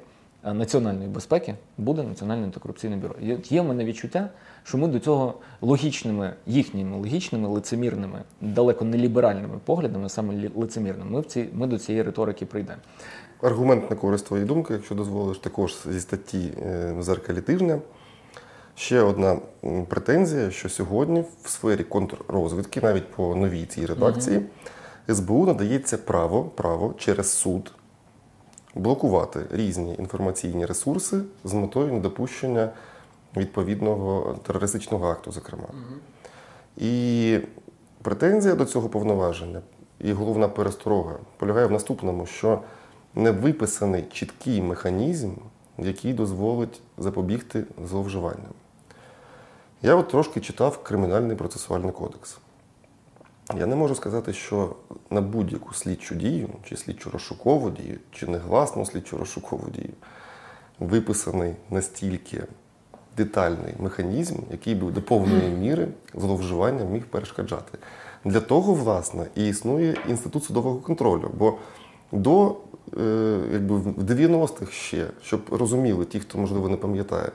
[0.45, 3.15] е, національної безпеки, буде Національне антикорупційне бюро.
[3.49, 4.29] Є- в мене відчуття,
[4.63, 11.21] що ми до цього логічними, їхніми логічними, лицемірними, далеко не ліберальними поглядами, саме лицемірними, ми,
[11.21, 12.79] в ці, ми до цієї риторики прийдемо.
[13.41, 17.79] Аргумент на користь твоєї думки, якщо дозволиш, також зі статті е, в зеркалі тижня.
[18.77, 19.39] Ще одна
[19.87, 24.41] претензія, що сьогодні в сфері контррозвідки, навіть по новій цій редакції,
[25.09, 27.71] СБУ надається право, право через суд
[28.75, 32.69] блокувати різні інформаційні ресурси з метою недопущення
[33.37, 35.67] відповідного терористичного акту, зокрема.
[36.77, 37.39] І
[38.01, 39.61] претензія до цього повноваження,
[39.99, 42.61] і головна пересторога полягає в наступному, що
[43.15, 45.31] не виписаний чіткий механізм,
[45.77, 48.53] який дозволить запобігти зловживанням.
[49.81, 52.37] Я от трошки читав Кримінальний процесуальний кодекс.
[53.57, 54.75] Я не можу сказати, що
[55.09, 59.93] на будь-яку слідчу дію, чи слідчу розшукову дію, чи негласну слідчу розшукову дію,
[60.79, 62.43] виписаний настільки
[63.17, 67.77] детальний механізм, який би до повної міри зловживання міг перешкоджати.
[68.25, 71.31] Для того, власне, і існує інститут судового контролю.
[71.37, 71.57] Бо
[72.11, 72.55] до
[72.97, 77.31] е, якби в 90-х ще, щоб розуміли ті, хто можливо не пам'ятає,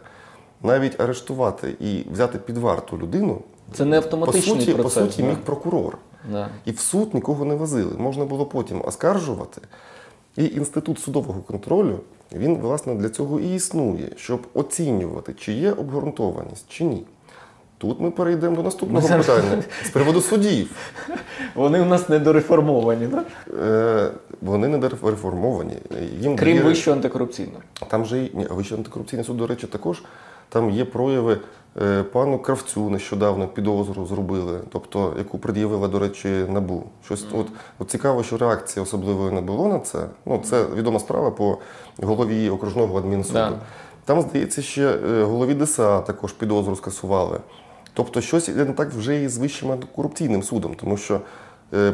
[0.63, 3.41] навіть арештувати і взяти під варту людину
[3.73, 4.75] Це не по суті, процес.
[4.83, 5.29] по суті да.
[5.29, 5.99] міг прокурор.
[6.33, 6.49] Да.
[6.65, 7.93] І в суд нікого не возили.
[7.99, 9.61] Можна було потім оскаржувати.
[10.37, 11.99] І інститут судового контролю
[12.33, 17.03] він, власне, для цього і існує, щоб оцінювати, чи є обґрунтованість, чи ні.
[17.79, 20.71] Тут ми перейдемо до наступного Ми зараз- питання з приводу судів.
[21.55, 23.27] Вони у нас недореформовані, так?
[23.63, 24.11] Е,
[24.43, 25.77] Вони не реформовані.
[26.21, 27.61] Їм Крім дає- вищого антикорупційного.
[27.89, 30.03] Там же й- ні, Вищий антикорупційний суд, до речі, також
[30.53, 31.39] там є прояви.
[31.83, 36.85] Е, Пану Кравцю нещодавно підозру зробили, тобто яку пред'явила, до речі, набу.
[37.05, 37.47] Щось от,
[37.79, 40.07] от цікаво, що реакції особливої не було на це.
[40.27, 41.59] Ну це відома справа по
[42.03, 43.39] голові окружного адмінсуду.
[43.39, 43.53] Да.
[44.05, 47.41] Там, здається, ще е, голові ДСА також підозру скасували.
[47.95, 51.21] Тобто, щось іде не так вже і з вищим антикорупційним судом, тому що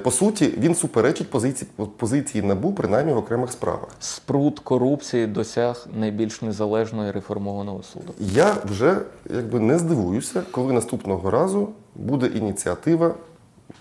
[0.03, 3.89] по суті він суперечить позиції позиції набу, принаймні в окремих справах.
[4.01, 8.15] Спрут корупції досяг найбільш незалежної реформованого суду.
[8.19, 13.15] Я вже якби не здивуюся, коли наступного разу буде ініціатива,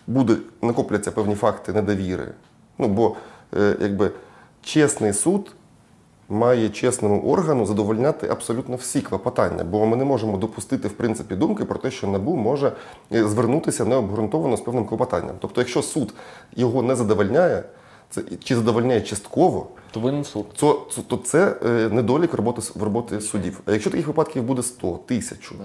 [0.07, 2.27] буде накопляться певні факти недовіри.
[2.77, 3.15] Ну бо
[3.57, 4.11] е, якби
[4.61, 5.51] чесний суд
[6.29, 11.65] має чесному органу задовольняти абсолютно всі клопотання, бо ми не можемо допустити в принципі думки
[11.65, 12.71] про те, що набу може
[13.13, 15.35] е, звернутися необґрунтовано з певним клопотанням.
[15.39, 16.13] Тобто, якщо суд
[16.55, 17.63] його не задовольняє,
[18.09, 20.45] це чи задовольняє частково, То винен суд.
[20.59, 23.61] то, то, то це е, недолік роботи, в роботи судів.
[23.65, 25.55] А якщо таких випадків буде 100, тисячу,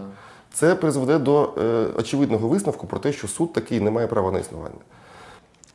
[0.52, 4.38] це призведе до е, очевидного висновку про те, що суд такий не має права на
[4.38, 4.74] існування.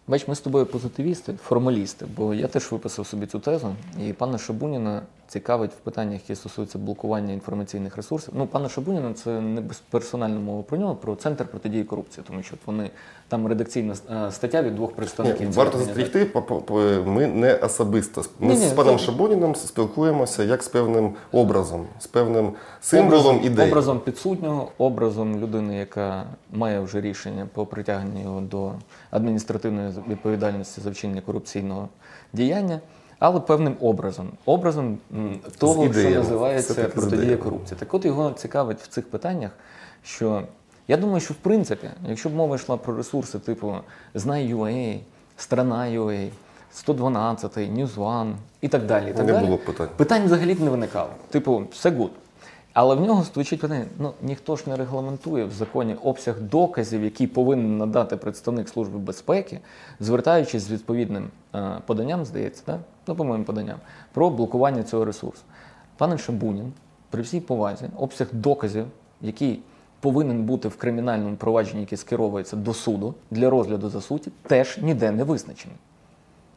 [0.09, 3.75] Бач, ми з тобою позитивісти, формалісти, бо я теж виписав собі цю тезу,
[4.07, 8.33] і пана Шабуніна цікавить в питаннях, які стосуються блокування інформаційних ресурсів.
[8.37, 12.55] Ну, пана Шабуніна це не безперсональна мова про нього, про центр протидії корупції, тому що
[12.65, 12.89] вони
[13.27, 15.47] там редакційна е, стаття від двох представників.
[15.49, 15.77] Ні, варто
[16.61, 18.23] по- ми не особисто.
[18.39, 23.39] Ми Ні-ні, з паном це- Шабоніном спілкуємося як з певним образом, з певним символом образом,
[23.43, 23.69] ідеї.
[23.71, 28.71] Образом підсуднього, образом людини, яка має вже рішення по притягненню його до
[29.11, 31.89] адміністративної відповідальності за вчинення корупційного
[32.33, 32.79] діяння,
[33.19, 34.29] але певним образом.
[34.45, 34.97] Образом
[35.57, 36.15] того, що ідеями.
[36.15, 37.79] називається протидія корупції.
[37.79, 39.51] Так от його цікавить в цих питаннях,
[40.03, 40.43] що
[40.87, 43.75] я думаю, що в принципі, якщо б мова йшла про ресурси типу
[44.13, 44.99] Знай.ua,
[45.37, 46.29] Страна.ua,
[46.73, 49.09] 112, News One і так далі.
[49.09, 49.45] І так Не далі.
[49.45, 49.87] було б питань.
[49.97, 51.09] Питань взагалі б не виникало.
[51.29, 52.11] Типу, все гуд.
[52.79, 57.27] Але в нього звучить питання: ну ніхто ж не регламентує в законі обсяг доказів, які
[57.27, 59.59] повинен надати представник Служби безпеки,
[59.99, 62.79] звертаючись з відповідним е, поданням, здається, да?
[63.07, 63.77] ну, по-моєму, поданням,
[64.13, 65.41] про блокування цього ресурсу.
[65.97, 66.73] Пане Шабунін,
[67.09, 68.85] при всій повазі, обсяг доказів,
[69.21, 69.59] який
[69.99, 75.11] повинен бути в кримінальному провадженні, яке скеровується до суду для розгляду за суті, теж ніде
[75.11, 75.77] не визначений.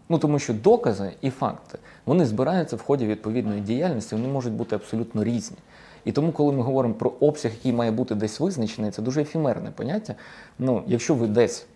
[0.08, 4.76] Ну тому що докази і факти вони збираються в ході відповідної діяльності, вони можуть бути
[4.76, 5.56] абсолютно різні.
[6.04, 9.70] І тому, коли ми говоримо про обсяг, який має бути десь визначений, це дуже ефемерне
[9.70, 10.14] поняття.
[10.58, 11.66] Ну, якщо ви десь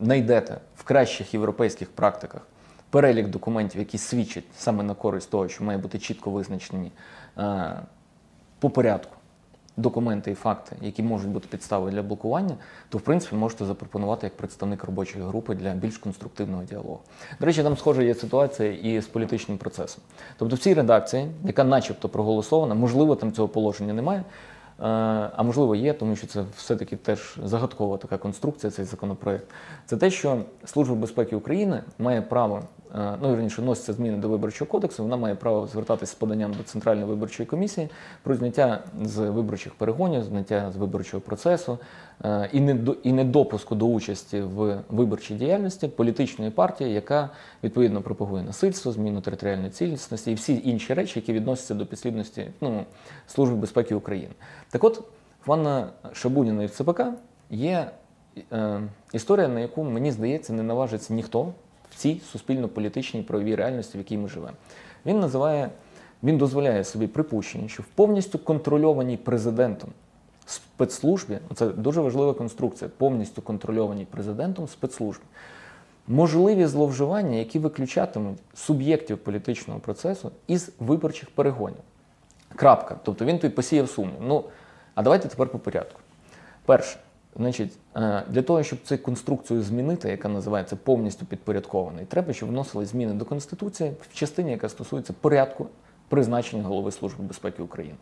[0.00, 2.46] знайдете в кращих європейських практиках
[2.90, 6.92] перелік документів, які свідчать саме на користь того, що має бути чітко визначені
[7.38, 7.72] е,
[8.58, 9.17] по порядку
[9.78, 12.54] документи і факти, які можуть бути підставою для блокування,
[12.88, 17.00] то в принципі можете запропонувати як представник робочої групи для більш конструктивного діалогу.
[17.40, 20.02] До речі, там схожа є ситуація і з політичним процесом.
[20.38, 24.18] Тобто в цій редакції, яка начебто проголосована, можливо, там цього положення немає.
[24.18, 24.24] е,
[25.36, 29.46] А можливо, є, тому що це все-таки теж загадкова така конструкція, цей законопроект.
[29.86, 32.62] Це те, що Служба безпеки України має право,
[32.94, 35.02] ну вірніше, вносяться зміни до виборчого кодексу.
[35.02, 37.88] Вона має право звертатися з поданням до Центральної виборчої комісії
[38.22, 41.78] про зняття з виборчих перегонів, зняття з виборчого процесу
[42.24, 47.30] е, і не до і недопуску до участі в виборчій діяльності політичної партії, яка
[47.64, 52.84] відповідно пропагує насильство, зміну територіальної цілісності і всі інші речі, які відносяться до підслідності ну,
[53.26, 54.34] Служби безпеки України.
[54.70, 54.98] Так от,
[55.42, 57.02] в пана Шабуніна і в ЦПК
[57.50, 57.90] є
[58.52, 58.80] е,
[59.12, 61.52] історія, на яку, мені здається, не наважиться ніхто
[61.98, 64.56] цій суспільно-політичній правовій реальності, в якій ми живемо.
[65.06, 65.70] Він називає,
[66.22, 69.90] він дозволяє собі припущення, що в повністю контрольованій президентом
[70.46, 75.24] спецслужбі, це дуже важлива конструкція, повністю контрольованій президентом спецслужбі,
[76.08, 81.78] можливі зловживання, які виключатимуть суб'єктів політичного процесу із виборчих перегонів.
[82.56, 82.96] Крапка.
[83.02, 84.20] Тобто він тут посіяв сумнів.
[84.20, 84.44] Ну,
[84.94, 86.00] а давайте тепер по порядку.
[86.64, 86.98] Перше,
[87.36, 92.86] значить, е, для того, щоб цю конструкцію змінити, яка називається повністю підпорядкований, треба, щоб вносили
[92.86, 95.66] зміни до Конституції в частині, яка стосується порядку
[96.08, 97.96] призначення голови Служби безпеки України.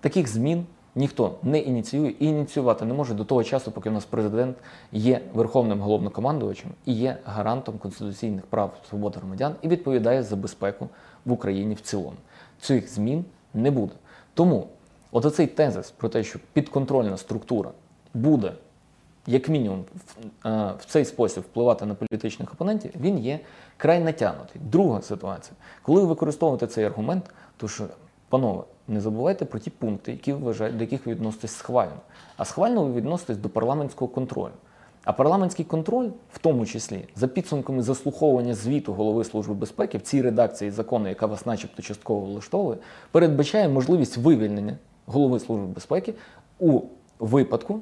[0.00, 4.04] Таких змін ніхто не ініціює і ініціювати не може до того часу, поки у нас
[4.04, 4.56] президент
[4.92, 10.88] є верховним головнокомандувачем і є гарантом конституційних прав свобод громадян і відповідає за безпеку
[11.24, 12.16] в Україні в цілому.
[12.60, 13.92] Цих змін не буде.
[14.34, 14.66] Тому
[15.12, 17.70] от оцей тезис про те, що підконтрольна структура
[18.14, 18.52] буде
[19.28, 23.40] як мінімум в, е, в цей спосіб впливати на політичних опонентів, він є
[23.76, 24.60] край натягнутий.
[24.64, 27.24] Друга ситуація, коли ви використовуєте цей аргумент,
[27.56, 27.84] то що,
[28.28, 32.00] панове, не забувайте про ті пункти, які ви вважаєте, до яких ви відноситесь схвально.
[32.36, 34.52] А схвально ви відноситесь до парламентського контролю.
[35.04, 40.22] А парламентський контроль, в тому числі за підсумками заслуховування звіту голови Служби безпеки в цій
[40.22, 42.78] редакції закону, яка вас, начебто, частково влаштовує,
[43.10, 46.14] передбачає можливість вивільнення голови Служби безпеки
[46.58, 46.80] у
[47.18, 47.80] випадку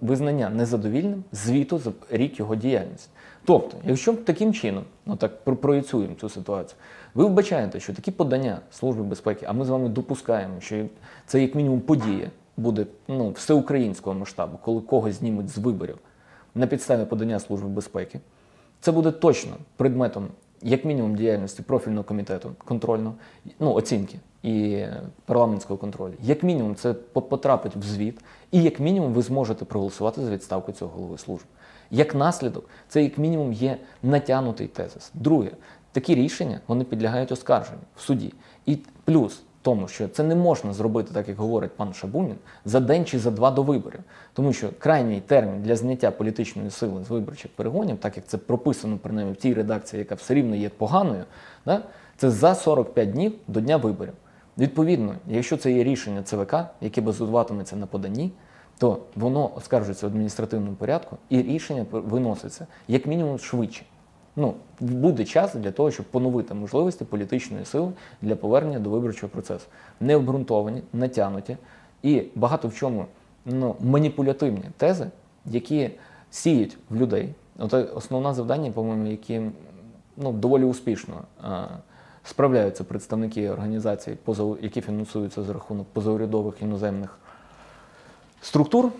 [0.00, 3.08] визнання незадовільним звіту за рік його діяльності.
[3.44, 6.78] Тобто, якщо таким чином, ну так про- проєцюємо цю ситуацію,
[7.14, 10.84] ви вбачаєте, що такі подання Служби безпеки, а ми з вами допускаємо, що
[11.26, 15.98] це як мінімум подія буде ну, всеукраїнського масштабу, коли когось знімуть з виборів
[16.54, 18.20] на підставі подання Служби безпеки.
[18.80, 20.28] Це буде точно предметом,
[20.62, 23.14] як мінімум, діяльності профільного комітету контрольного,
[23.60, 24.86] ну, оцінки і
[25.24, 26.12] парламентського контролю.
[26.22, 30.90] Як мінімум, це потрапить в звіт, і як мінімум ви зможете проголосувати за відставку цього
[30.90, 31.48] голови служби.
[31.90, 35.10] Як наслідок, це як мінімум є натягнутий тезис.
[35.14, 35.50] Друге,
[35.92, 38.32] такі рішення вони підлягають оскарженню в суді.
[38.66, 43.04] І плюс тому, що це не можна зробити, так як говорить пан Шабунін, за день
[43.04, 44.00] чи за два до виборів.
[44.32, 48.98] Тому що крайній термін для зняття політичної сили з виборчих перегонів, так як це прописано
[49.02, 51.24] принаймні в тій редакції, яка все рівно є поганою,
[51.64, 51.82] да,
[52.16, 54.12] це за 45 днів до дня виборів.
[54.58, 58.32] Відповідно, якщо це є рішення ЦВК, яке базуватиметься на поданні,
[58.78, 63.84] то воно оскаржується в адміністративному порядку, і рішення виноситься як мінімум швидше.
[64.36, 67.92] Ну, буде час для того, щоб поновити можливості політичної сили
[68.22, 69.66] для повернення до виборчого процесу.
[70.00, 71.56] Необґрунтовані, натягнуті
[72.02, 73.06] і багато в чому
[73.44, 75.06] ну, маніпулятивні тези,
[75.46, 75.90] які
[76.30, 77.34] сіють в людей.
[77.58, 79.40] Оце основне завдання, по-моєму, які
[80.16, 81.14] ну, доволі успішно
[82.26, 84.16] справляються представники організацій,
[84.62, 87.18] які фінансуються за рахунок позаурядових іноземних
[88.40, 88.92] структур,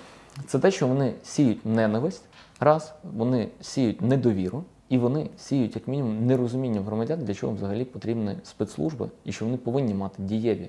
[0.46, 2.24] це те, що вони сіють ненависть,
[2.60, 8.36] раз, вони сіють недовіру, і вони сіють, як мінімум, нерозуміння громадян, для чого взагалі потрібні
[8.42, 10.68] спецслужби, і що вони повинні мати дієві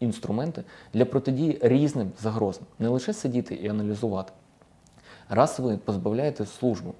[0.00, 4.32] інструменти для протидії різним загрозам, не лише сидіти і аналізувати.
[5.28, 6.94] Раз ви позбавляєте службу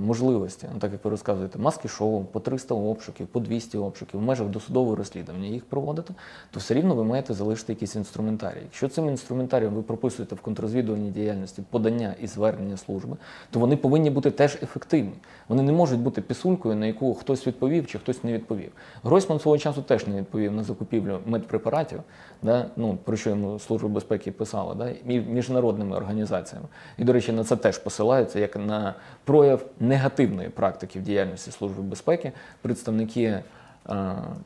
[0.00, 4.22] можливості, ну, так як ви розказуєте, маски шоу, по 300 обшуків, по 200 обшуків, в
[4.22, 6.14] межах досудового розслідування їх проводите,
[6.50, 8.60] то все рівно ви маєте залишити якийсь інструментарій.
[8.62, 13.16] Якщо цим інструментарієм ви прописуєте в контррозвідувальній діяльності подання і звернення служби,
[13.50, 15.14] то вони повинні бути теж ефективні.
[15.48, 18.72] Вони не можуть бути пісулькою, на яку хтось відповів чи хтось не відповів.
[19.02, 22.00] Гройсман свого часу теж не відповів на закупівлю медпрепаратів,
[22.42, 26.68] да, ну, про що йому Служба безпеки писала, да, міжнародними організаціями.
[26.98, 28.94] І, до речі, на це теж посилаються як на
[29.30, 33.42] прояв негативної практики в діяльності Служби безпеки представники е,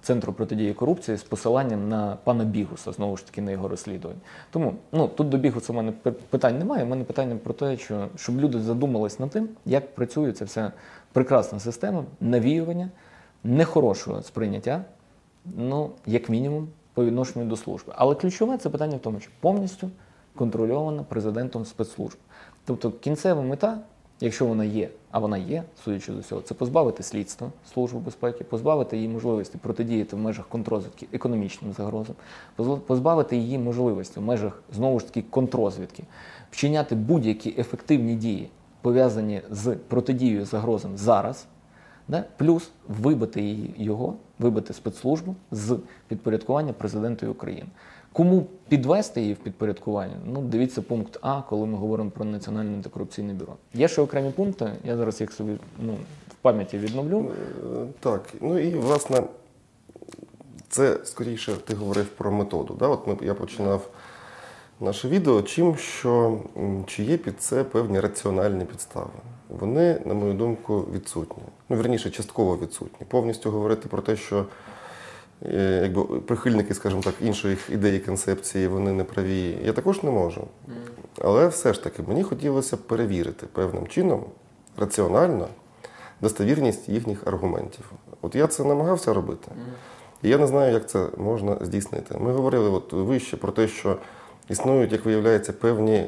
[0.02, 4.20] Центру протидії корупції з посиланням на пана Бігуса, знову ж таки, на його розслідування.
[4.50, 5.92] Тому ну, тут до Бігуса в мене
[6.30, 6.84] питань немає.
[6.84, 10.72] У мене питання про те, що, щоб люди задумались над тим, як працює ця вся
[11.12, 12.88] прекрасна система навіювання
[13.44, 14.84] нехорошого сприйняття,
[15.56, 17.92] ну, як мінімум, по відношенню до служби.
[17.96, 19.90] Але ключове це питання в тому, що повністю
[20.34, 22.18] контрольована президентом спецслужб.
[22.64, 23.78] Тобто кінцева мета,
[24.24, 28.96] якщо вона є, а вона є, судячи з усього, це позбавити слідства Служби безпеки, позбавити
[28.96, 32.14] її можливості протидіяти в межах контрозвідки економічним загрозам,
[32.86, 36.04] позбавити її можливості в межах знову ж таки контрозвідки,
[36.50, 38.48] вчиняти будь-які ефективні дії,
[38.80, 41.46] пов'язані з протидією загрозам зараз.
[42.08, 42.24] Да?
[42.36, 47.66] Плюс вибити її- його, вибити спецслужбу з підпорядкування президенту України.
[48.14, 50.16] Кому підвести її в підпорядкування?
[50.26, 53.52] Ну, дивіться пункт А, коли ми говоримо про Національне антикорупційне бюро.
[53.74, 55.92] Є ще окремі пункти, я зараз їх собі ну,
[56.28, 57.30] в пам'яті відновлю.
[57.76, 59.22] Е, Так, ну і власне,
[60.68, 62.74] це скоріше ти говорив про методу.
[62.78, 62.88] Да?
[62.88, 63.88] От ми, я починав
[64.80, 66.38] наше відео чим, що
[66.86, 69.10] чи є під це певні раціональні підстави.
[69.48, 71.42] Вони, на мою думку, відсутні.
[71.68, 73.06] Ну, вірніше, частково відсутні.
[73.08, 74.46] Повністю говорити про те, що
[75.52, 80.46] якби прихильники, скажімо так, інших ідей і концепції, вони не праві, я також не можу.
[81.22, 84.24] Але все ж таки мені хотілося перевірити певним чином,
[84.76, 85.48] раціонально,
[86.20, 87.92] достовірність їхніх аргументів.
[88.22, 89.48] От я це намагався робити.
[90.22, 92.18] І я не знаю, як це можна здійснити.
[92.18, 93.96] Ми говорили от вище про те, що
[94.48, 96.06] існують, як виявляється, певні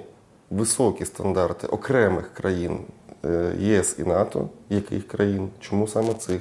[0.51, 2.79] високі стандарти окремих країн
[3.25, 6.41] е, ЄС і НАТО, яких країн, чому саме цих.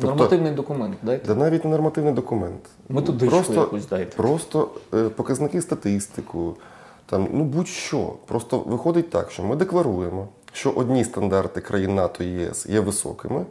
[0.00, 1.26] Тобто, Нормативний документ дайте.
[1.26, 2.68] Та навіть не нормативний документ.
[2.88, 4.16] Методичку просто, якусь дайте.
[4.16, 6.56] Просто е, показники статистику,
[7.06, 8.12] там, ну будь-що.
[8.26, 13.46] Просто виходить так, що ми декларуємо, що одні стандарти країн НАТО і ЄС є високими,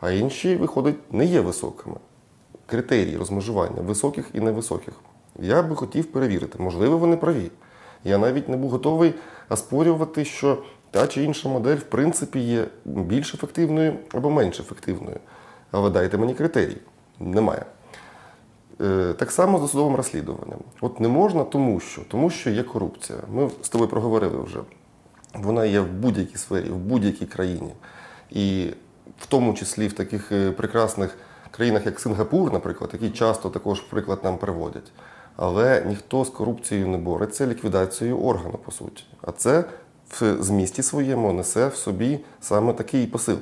[0.00, 1.96] а інші, виходить, не є високими.
[2.66, 4.94] Критерії розмежування високих і невисоких.
[5.38, 7.50] Я би хотів перевірити, можливо, вони праві.
[8.04, 9.14] Я навіть не був готовий
[9.50, 10.58] оспорювати, що
[10.90, 15.18] та чи інша модель, в принципі, є більш ефективною або менш ефективною.
[15.74, 16.80] Але дайте мені критерії.
[17.20, 17.64] Немає.
[18.80, 20.58] Е, Так само з досудовим розслідуванням.
[20.80, 23.18] От не можна, тому що, тому що є корупція.
[23.32, 24.58] Ми з тобою проговорили вже.
[25.34, 27.72] Вона є в будь-якій сфері, в будь-якій країні.
[28.30, 28.70] І
[29.18, 31.16] в тому числі в таких е, прекрасних
[31.50, 34.92] країнах, як Сингапур, наприклад, які часто також приклад нам приводять.
[35.36, 39.04] Але ніхто з корупцією не бореться ліквідацією органу, по суті.
[39.22, 39.64] А це
[40.10, 43.38] в змісті своєму несе в собі саме такий посил.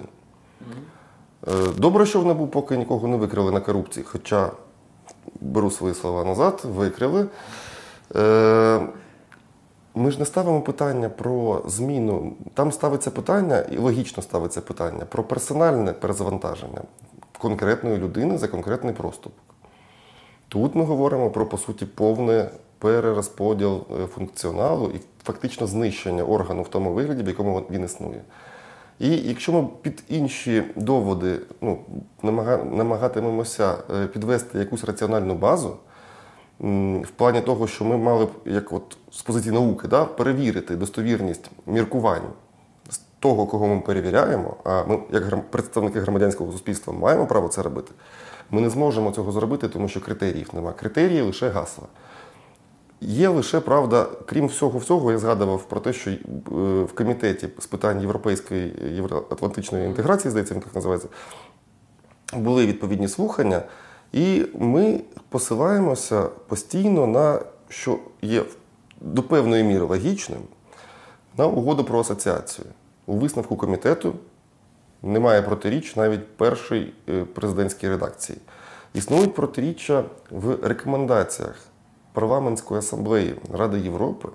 [1.49, 4.51] Е, Добре, що в НАБУ поки нікого не викрили на корупції, хоча
[5.41, 7.27] беру свої слова назад, викрили.
[8.17, 8.81] Е,
[9.95, 12.33] Ми ж не ставимо питання про зміну.
[12.55, 16.81] Там ставиться питання, і логічно ставиться питання про персональне перезавантаження
[17.39, 19.45] конкретної людини за конкретний проступок.
[20.49, 26.69] Тут ми говоримо про, по суті, повне перерозподіл е, функціоналу і фактично знищення органу в
[26.69, 28.21] тому вигляді, в якому він існує.
[29.03, 31.79] І якщо ми під інші доводи ну,
[32.73, 35.77] намагатимемося е, підвести якусь раціональну базу,
[37.03, 41.51] в плані того, що ми мали б, як от з позиції науки, да, перевірити достовірність
[41.67, 42.23] міркувань
[43.19, 47.93] того, кого ми перевіряємо, а ми, як представники громадянського суспільства, маємо право це робити,
[48.51, 50.77] ми не зможемо цього зробити, тому що критеріїв немає.
[50.79, 51.85] Критерії лише гасла.
[53.05, 56.17] Є лише правда, крім всього всього, я згадував про те, що е,
[56.83, 61.09] в комітеті з питань європейської євроатлантичної інтеграції, здається, він так називається,
[62.35, 63.63] були відповідні слухання,
[64.13, 68.45] і ми посилаємося постійно на що є
[69.01, 70.41] до певної міри логічним,
[71.39, 72.67] на угоду про асоціацію.
[73.07, 74.15] У висновку комітету
[75.03, 78.39] немає протиріч навіть першій е, президентській редакції.
[78.95, 81.72] Існують протиріччя в рекомендаціях
[82.13, 84.29] парламентської асамблеї Ради Європи,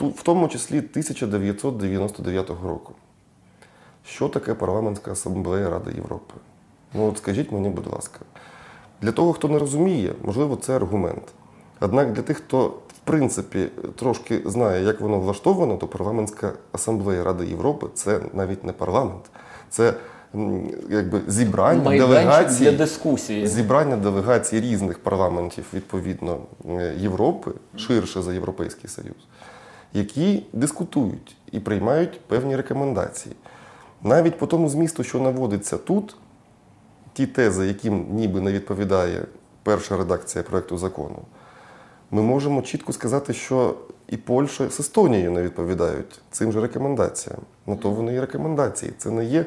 [0.00, 2.92] в тому числі 1999 року.
[4.04, 6.34] Що таке парламентська асамблея Ради Європи?
[6.94, 8.20] Ну от скажіть мені, будь ласка.
[9.02, 11.22] Для того, хто не розуміє, можливо, це аргумент.
[11.80, 17.46] Однак для тих, хто в принципі трошки знає, як воно влаштовано, то парламентська асамблея Ради
[17.46, 19.30] Європи це навіть не парламент,
[19.70, 19.94] це
[20.90, 23.46] якби зібрання Майданчик делегацій для дискусії.
[23.46, 26.38] зібрання делегацій різних парламентів відповідно
[26.96, 29.16] Європи, ширше за Європейський Союз,
[29.92, 33.34] які дискутують і приймають певні рекомендації.
[34.02, 36.16] Навіть по тому змісту, що наводиться тут,
[37.12, 39.26] ті тези, яким ніби не відповідає
[39.62, 41.18] перша редакція проекту закону,
[42.10, 43.74] ми можемо чітко сказати, що
[44.08, 47.38] і Польща з Естонією не відповідають цим же рекомендаціям.
[47.66, 48.92] На то вони і рекомендації.
[48.98, 49.46] Це не є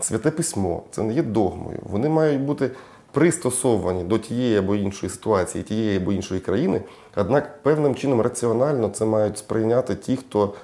[0.00, 1.78] святе письмо, це не є догмою.
[1.82, 2.70] Вони мають бути
[3.12, 6.82] пристосовані до тієї або іншої ситуації, тієї або іншої країни,
[7.16, 10.54] однак певним чином раціонально це мають сприйняти ті, хто.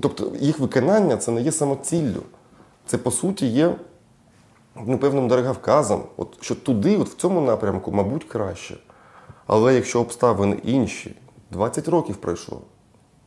[0.00, 2.22] Тобто їх виконання це не є самоціллю.
[2.86, 3.74] Це по суті є
[4.86, 8.76] ну, певним дороговказом, от, що туди, от в цьому напрямку, мабуть, краще.
[9.46, 11.16] Але якщо обставини інші,
[11.50, 12.60] 20 років пройшло,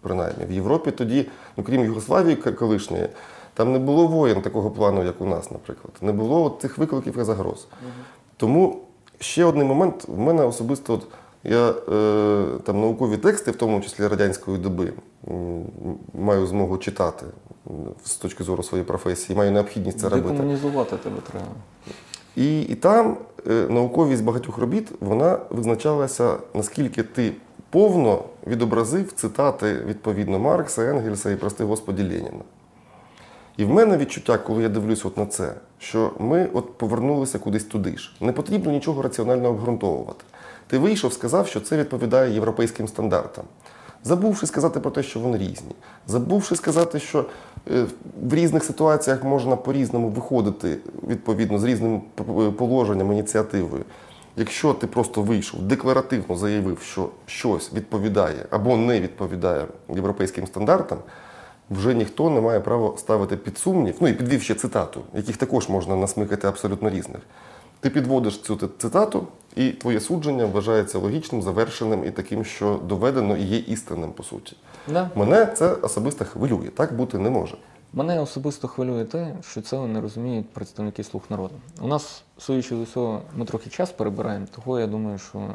[0.01, 1.25] принаймні, в Європі тоді,
[1.57, 3.09] ну крім Югославії колишньої,
[3.59, 5.93] там не було воєн такого плану, як у нас, наприклад.
[6.01, 7.67] Не було от цих викликів і загроз.
[8.37, 8.81] Тому
[9.19, 11.07] ще один момент, в мене особисто от,
[11.43, 14.93] я е, там наукові тексти, в тому числі радянської доби,
[16.13, 17.25] маю змогу читати
[18.03, 20.29] з точки зору своєї професії, маю необхідність це робити.
[20.29, 21.47] Декомунізувати тебе треба.
[22.35, 27.33] І, і там е, науковість багатьох робіт вона визначалася, наскільки ти
[27.69, 32.43] повно відобразив цитати відповідно Маркса, Енгельса і прости Господі Леніна.
[33.59, 37.63] І в мене відчуття, коли я дивлюсь от на це, що ми от повернулися кудись
[37.63, 38.11] туди ж.
[38.21, 40.23] Не потрібно нічого раціонально обґрунтовувати.
[40.67, 43.45] Ти вийшов, сказав, що це відповідає європейським стандартам.
[44.03, 45.75] Забувши сказати про те, що вони різні,
[46.07, 47.25] забувши сказати, що
[47.71, 47.85] е,
[48.21, 52.01] в різних ситуаціях можна по-різному виходити відповідно з різним
[52.57, 53.85] положенням, ініціативою.
[54.37, 60.97] Якщо ти просто вийшов, декларативно заявив, що щось відповідає або не відповідає європейським стандартам,
[61.69, 65.69] вже ніхто не має права ставити під сумнів, ну і підвів ще цитату, яких також
[65.69, 67.21] можна насмикати абсолютно різних.
[67.79, 73.43] Ти підводиш цю цитату, і твоє судження вважається логічним, завершеним і таким, що доведено і
[73.43, 74.55] є істинним, по суті.
[74.87, 75.09] Да.
[75.15, 76.67] Мене це особисто хвилює.
[76.67, 77.55] Так бути не може.
[77.93, 81.53] Мене особисто хвилює те, що це не розуміють представники слуг народу.
[81.81, 85.47] У нас, судячи з усього, ми трохи час перебираємо, того я думаю, що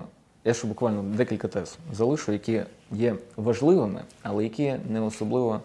[0.44, 2.62] я ще буквально декілька тез залишу, які
[2.92, 5.60] є важливими, але які не особливо.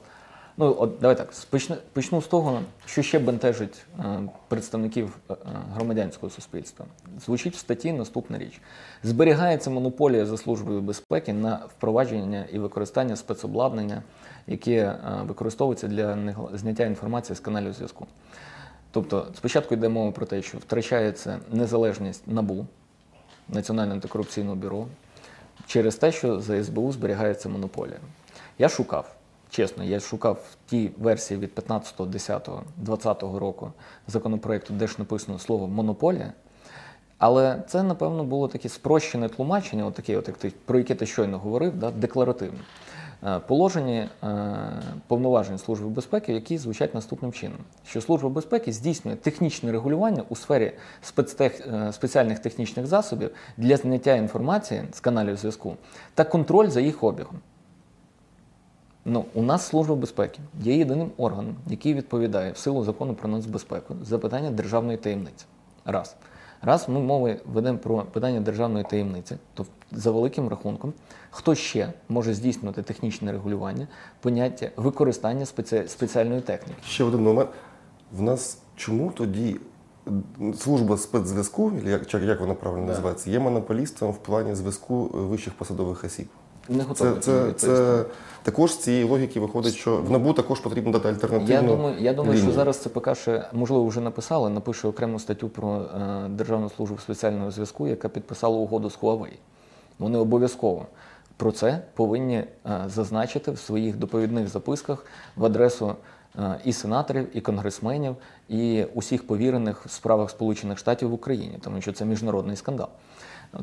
[0.62, 5.36] Ну, от давай так, почну, почну з того, що ще бентежить е, представників е,
[5.74, 6.86] громадянського суспільства.
[7.26, 8.62] Звучить в статті наступна річ:
[9.04, 14.04] зберігається монополія за службою безпеки на впровадження і використання спецобладнання,
[14.48, 14.98] яке е,
[15.28, 16.18] використовується для
[16.54, 18.08] зняття інформації з каналів зв'язку.
[18.92, 22.66] Тобто, спочатку йде мова про те, що втрачається незалежність набу,
[23.50, 24.88] Національного антикорупційного бюро
[25.68, 27.98] через те, що за СБУ зберігається монополія.
[28.58, 29.16] Я шукав,
[29.50, 33.72] чесно, я шукав ті версії від 15.10.2020 року
[34.08, 36.34] законопроекту, де ж написано слово монополія.
[37.18, 41.06] Але це, напевно, було таке спрощене тлумачення, от таке, от, як ти, про яке ти
[41.06, 42.60] щойно говорив, да, декларативне.
[43.24, 44.30] Е, Положення е,
[45.08, 50.72] повноважень Служби безпеки, які звучать наступним чином: що Служба безпеки здійснює технічне регулювання у сфері
[51.02, 55.76] спецтех, е, спеціальних технічних засобів для зняття інформації з каналів зв'язку
[56.14, 57.40] та контроль за їх обігом.
[59.12, 63.96] Ну, у нас служба безпеки є єдиним органом, який відповідає в силу закону про нацбезпеку
[64.04, 65.46] за питання державної таємниці.
[65.86, 66.16] Раз.
[66.62, 70.94] Раз ми мови ведемо про питання державної таємниці, то за великим рахунком,
[71.32, 73.88] хто ще може здійснювати технічне регулювання,
[74.22, 75.84] поняття використання спеці...
[75.88, 76.80] спеціальної техніки.
[76.86, 77.50] Ще один момент.
[78.12, 79.56] В нас чому тоді
[80.58, 82.92] служба спецзв'язку, як, як вона правильно Да.
[82.92, 86.28] називається, є монополістом в плані зв'язку е, вищих посадових осіб?
[86.70, 88.06] Не готовий Це, це, це
[88.44, 92.14] також з цієї логіки виходить, що в НАБУ також потрібно дати альтернативну Я думаю, я
[92.14, 96.98] думаю, що зараз ЦПК ще можливо вже написали, напише окрему статтю про е, Державну службу
[96.98, 99.34] спеціального зв'язку, яка підписала угоду з Huawei.
[100.00, 100.86] Вони обов'язково
[101.38, 102.48] про це повинні е,
[102.88, 105.06] зазначити в своїх доповідних записках
[105.36, 105.96] в адресу
[106.40, 108.16] е, і сенаторів, і конгресменів,
[108.50, 112.88] і усіх повірених в справах Сполучених Штатів в Україні, тому що це міжнародний скандал.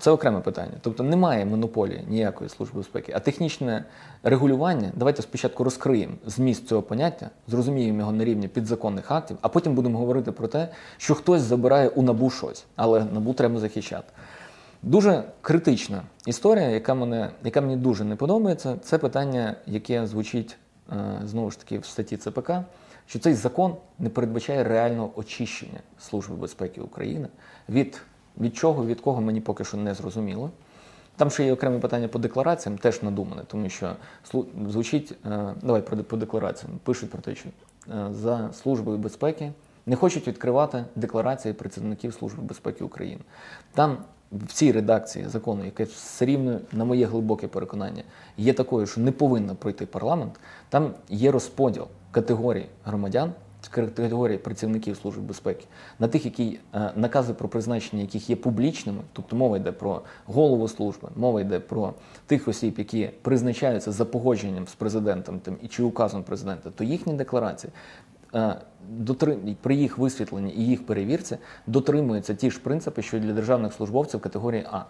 [0.01, 0.73] Це окреме питання.
[0.81, 3.85] Тобто немає монополії ніякої служби безпеки, а технічне
[4.23, 4.93] регулювання.
[4.95, 9.99] Давайте спочатку розкриємо зміст цього поняття, зрозуміємо його на рівні підзаконних актів, а потім будемо
[9.99, 14.13] говорити про те, що хтось забирає у набу щось, але набу треба захищати.
[14.83, 20.57] Дуже критична історія, яка мене, яка мені дуже не подобається, це питання, яке звучить
[20.93, 22.53] е, знову ж таки в статті ЦПК,
[23.07, 27.29] що цей закон не передбачає реального очищення Служби безпеки України
[27.69, 28.01] від,
[28.41, 30.51] від чого, від кого мені поки що не зрозуміло.
[31.17, 33.97] Там ще є окреме питання по деклараціям, теж надумане, тому що
[34.69, 39.53] звучить, е, давай по деклараціям, пишуть про те, що е, за Службою безпеки
[39.87, 43.21] не хочуть відкривати декларації працівників Служби безпеки України.
[43.75, 43.99] Там
[44.33, 48.03] в цій редакції закону, яке все рівно, на моє глибоке переконання,
[48.37, 53.33] є такою, що не повинна пройти парламент, там є розподіл категорій громадян,
[53.69, 55.65] категорії працівників Служби безпеки,
[55.99, 60.69] на тих, які е, накази про призначення яких є публічними, тобто мова йде про голову
[60.69, 61.95] служби, мова йде про
[62.27, 67.15] тих осіб, які призначаються за погодженням з президентом тим, і чи указом президента, то їхні
[67.15, 67.73] декларації
[68.35, 68.57] е,
[69.61, 74.21] при їх висвітленні і їх перевірці дотримуються ті ж принципи, що й для державних службовців
[74.21, 74.85] категорії А.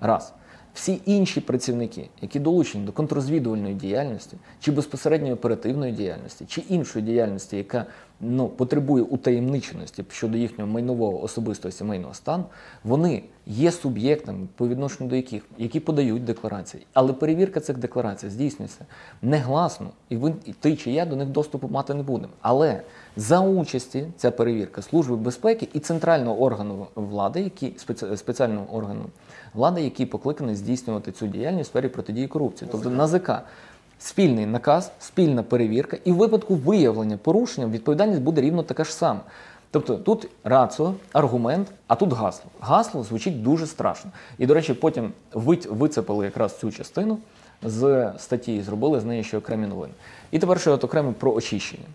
[0.00, 0.34] Раз.
[0.78, 7.56] Всі інші працівники, які долучені до контррозвідувальної діяльності, чи безпосередньої оперативної діяльності, чи іншої діяльності,
[7.56, 7.86] яка
[8.20, 12.44] ну, потребує утаємниченості щодо їхнього майнового особистого сімейного стану,
[12.84, 16.86] вони є суб'єктами, по відношенню до яких які подають декларації.
[16.92, 18.86] Але перевірка цих декларацій здійснюється
[19.22, 22.32] негласно, і ви і ти чи я до них доступу мати не будемо.
[22.40, 22.82] Але
[23.16, 27.72] за участі ця перевірка Служби безпеки і центрального органу влади, які
[28.16, 29.04] спеціального органу
[29.54, 33.30] влади, який покликаний здійснювати цю діяльність в сфері протидії корупції, тобто НАЗК.
[34.00, 39.20] Спільний наказ, спільна перевірка, і в випадку виявлення порушення відповідальність буде рівно така ж сама.
[39.70, 42.50] Тобто тут раціо, аргумент, а тут гасло.
[42.60, 44.10] Гасло звучить дуже страшно.
[44.38, 45.12] І, до речі, потім
[45.68, 47.18] вицепили якраз цю частину
[47.62, 49.92] з статті і зробили з неї ще окремі новини.
[50.30, 51.86] І тепер ще от окремо про очищення.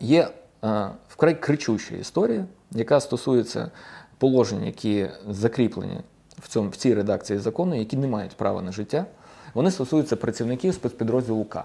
[0.00, 0.28] Є
[0.64, 3.70] е, вкрай кричуща історія, яка стосується
[4.18, 6.00] положень, які закріплені
[6.42, 9.04] в, цьому, в цій редакції закону, які не мають права на життя.
[9.54, 11.64] Вони стосуються працівників спецпідрозділу К.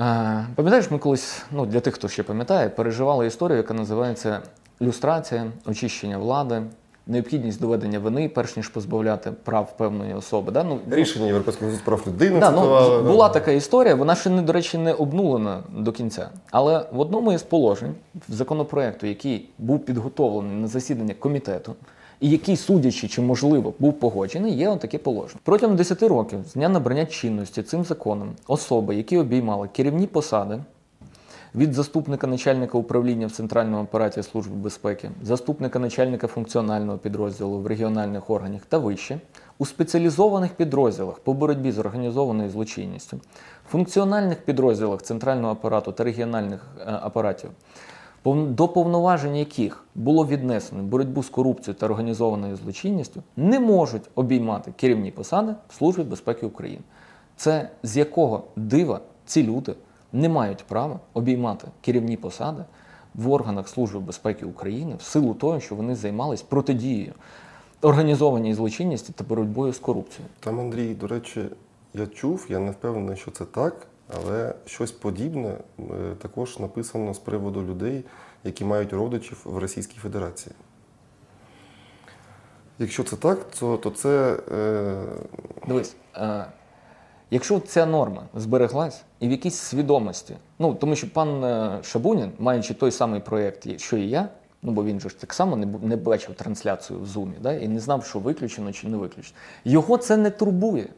[0.00, 4.40] Е, Пам'ятаєш, ми колись, ну для тих, хто ще пам'ятає, переживали історію, яка називається
[4.82, 6.62] люстрація, очищення влади,
[7.06, 10.52] необхідність доведення вини, перш ніж позбавляти прав певної особи.
[10.52, 10.64] Да?
[10.64, 13.10] Ну, Рішення Європейського суду з прав людини Да, ну, цитували, да.
[13.10, 16.28] була така історія, вона ще не, до речі, не обнулена до кінця.
[16.50, 17.94] Але в одному із положень
[18.28, 21.74] в законопроекту, який був підготовлений на засідання комітету,
[22.22, 25.40] і який, судячи чи можливо, був погоджений, є отаке положення.
[25.44, 30.58] Протягом 10 років з дня набрання чинності цим законом особи, які обіймали керівні посади,
[31.54, 38.30] від заступника начальника управління в центральному апараті Служби безпеки, заступника начальника функціонального підрозділу в регіональних
[38.30, 39.20] органах та вище,
[39.58, 43.20] у спеціалізованих підрозділах по боротьбі з організованою злочинністю,
[43.70, 47.50] функціональних підрозділах центрального апарату та регіональних е, апаратів,
[48.24, 55.10] до повноважень яких було віднесено боротьбу з корупцією та організованою злочинністю, не можуть обіймати керівні
[55.10, 56.82] посади в Службі безпеки України.
[57.36, 59.74] Це з якого дива ці люди
[60.12, 62.64] не мають права обіймати керівні посади
[63.14, 67.12] в органах Служби безпеки України в силу того, що вони займались протидією
[67.82, 70.30] організованій злочинності та боротьбою з корупцією.
[70.40, 71.40] Там, Андрій, до речі,
[71.94, 73.86] я чув, я не впевнений, що це так,
[74.16, 75.48] але щось подібне
[75.78, 75.82] е,
[76.18, 78.04] також написано з приводу людей,
[78.44, 80.54] які мають родичів в Російській Федерації.
[82.78, 85.04] Якщо це так, то, то це е,
[85.68, 86.44] Дивись, е,
[87.30, 92.74] якщо ця норма збереглась і в якійсь свідомості, ну тому що пан е, Шабунін, маючи
[92.74, 94.28] той самий проєкт, що і я,
[94.62, 97.68] ну бо він же ж так само не, не бачив трансляцію в Zoom, да, і
[97.68, 99.36] не знав, що виключено чи не виключено.
[99.64, 100.88] Його це не турбує.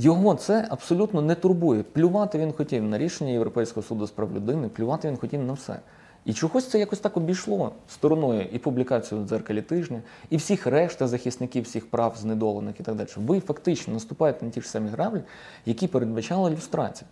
[0.00, 1.82] Його це абсолютно не турбує.
[1.82, 5.76] Плювати він хотів на рішення Європейського суду з прав людини, плювати він хотів на все.
[6.24, 11.08] І чогось це якось так обійшло стороною і публікацію в дзеркалі тижня, і всіх решта
[11.08, 13.08] захисників всіх прав знедолених і так далі.
[13.16, 15.20] Ви фактично наступаєте на ті ж самі граблі,
[15.66, 17.08] які передбачала люстрація.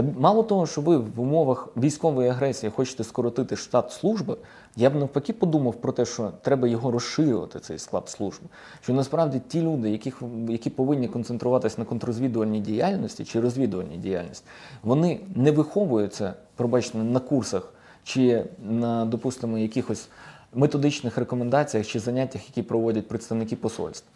[0.00, 4.36] Та мало того, що ви в умовах військової агресії хочете скоротити штат служби,
[4.76, 8.46] я б навпаки подумав про те, що треба його розширювати, цей склад служби.
[8.80, 14.44] Що насправді ті люди, яких, які повинні концентруватися на контррозвідувальній діяльності чи розвідувальній діяльності,
[14.82, 17.72] вони не виховуються, пробачте, на курсах
[18.04, 20.08] чи на, допустимо, якихось
[20.54, 24.06] методичних рекомендаціях чи заняттях, які проводять представники посольств.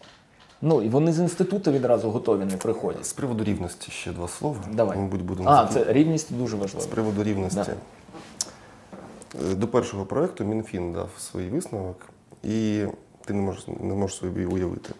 [0.67, 3.07] Ну і вони з інституту відразу готові не приходять.
[3.07, 4.57] з приводу рівності ще два слова.
[4.73, 4.99] Давай.
[4.99, 7.57] Мабуть, будемо А, це рівність дуже З приводу рівності.
[7.57, 7.67] Да.
[9.53, 11.97] Е, До першого проєкту Мінфін дав свій висновок,
[12.43, 12.85] і
[13.25, 14.95] ти не можеш, не можеш собі уявити.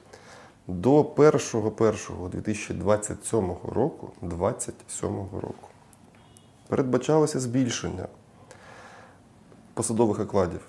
[0.69, 5.69] До 1.1.2027 року, 27 року
[6.69, 8.07] передбачалося збільшення
[9.75, 10.61] посадових окладів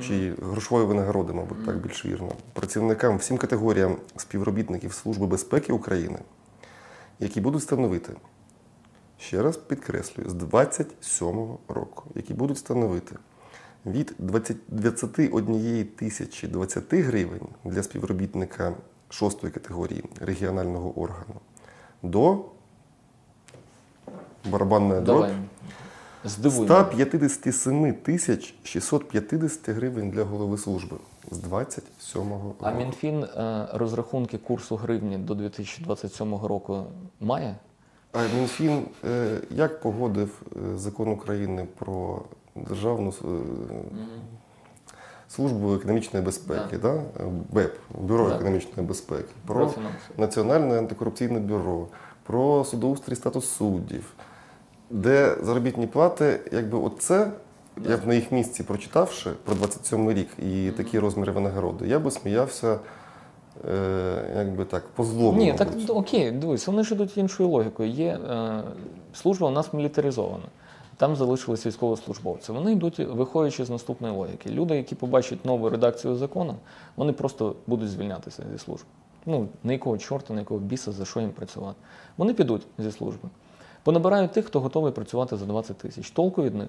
[0.00, 6.18] чи грошової винагороди, мабуть, так більш вірно, працівникам всім категоріям співробітників Служби безпеки України,
[7.18, 8.12] які будуть становити
[9.18, 13.16] ще раз підкреслюю, з 27-го року, які будуть становити
[13.86, 18.74] від 20 21 тисячі 20 гривень для співробітника
[19.08, 21.34] шостої категорії регіонального органу
[22.02, 22.44] до
[24.50, 25.28] барабанної дробь.
[26.24, 26.68] Здивуй.
[26.68, 26.84] мене.
[26.84, 30.96] 157 тисяч 650 гривень для голови служби
[31.30, 32.70] з 27-го А.
[32.72, 36.84] Мінфін е, розрахунки курсу гривні до 2027 року
[37.20, 37.56] має?
[38.12, 42.22] А Мінфін е, як погодив е, закон України про
[42.56, 43.14] державну
[45.28, 47.02] службу економічної безпеки, да.
[47.50, 48.34] БЕП, Бюро Да.
[48.34, 49.82] економічної безпеки, Про про.
[50.18, 51.86] Національне антикорупційне бюро,
[52.22, 54.12] про судоустрій статус суддів,
[54.90, 57.30] де заробітні плати, якби оце,
[57.88, 62.10] я б на їх місці прочитавши про 27 рік і такі розміри винагороди, я би
[62.10, 62.78] сміявся,
[63.70, 65.38] е, якби так, по злому.
[65.38, 65.90] Ні, так мабуть.
[65.90, 67.90] окей, дивись, вони ж ідуть іншою логікою.
[67.90, 68.62] Є е,
[69.12, 70.44] служба у нас мілітаризована.
[70.96, 72.52] Там залишились військовослужбовці.
[72.52, 74.50] Вони йдуть, виходячи з наступної логіки.
[74.50, 76.54] Люди, які побачать нову редакцію закону,
[76.96, 78.86] вони просто будуть звільнятися зі служби.
[79.26, 81.76] Ну, на якого чорта, на якого біса, за що їм працювати.
[82.16, 83.28] Вони підуть зі служби.
[83.82, 86.10] Понабирають тих, хто готовий працювати за 20 тисяч.
[86.10, 86.68] Толку від них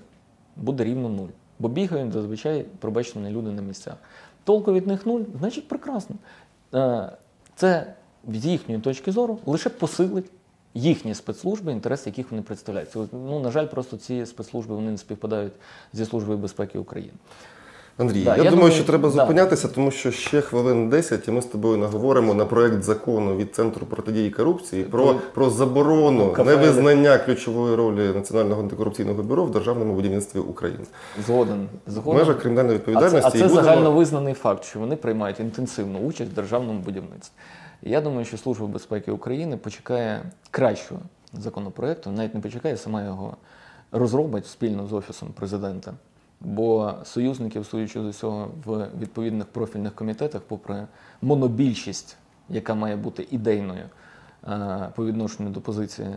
[0.55, 1.30] буде рівно нуль.
[1.59, 3.95] Бо бігають зазвичай пробачені люди на місцях.
[4.43, 6.16] Толку від них нуль, значить прекрасно.
[6.74, 7.12] Е,
[7.55, 7.93] Це
[8.28, 10.32] з їхньої точки зору лише посилить
[10.74, 12.89] їхні спецслужби, інтереси яких вони представляють.
[13.12, 15.53] Ну, на жаль, просто ці спецслужби вони не співпадають
[15.93, 17.14] зі Службою безпеки України.
[18.01, 19.15] Андрій, Да, я, я думаю, думаю, що треба да.
[19.21, 23.55] зупинятися, тому що ще хвилин 10, і ми з тобою наговоримо на проект закону від
[23.55, 26.45] Центру протидії корупції про, Про- заборону КПР.
[26.45, 30.83] невизнання ключової ролі Національного антикорупційного бюро в державному будівництві України.
[31.25, 31.67] Згоден.
[31.87, 32.19] В Згоден.
[32.19, 36.31] межах кримінальної А це, відповідальності а це будемо- загальновизнаний факт, що вони приймають інтенсивну участь
[36.31, 37.33] в державному будівництві.
[37.81, 40.21] Я думаю, що Служба безпеки України почекає
[40.51, 41.01] кращого
[41.33, 43.37] законопроекту, навіть не почекає, сама його
[43.91, 45.93] розробить спільно з Офісом президента.
[46.41, 50.87] Бо союзників, судячи з усього, в відповідних профільних комітетах, попри
[51.21, 52.17] монобільшість,
[52.49, 53.83] яка має бути ідейною
[54.47, 56.07] е, по відношенню до позиції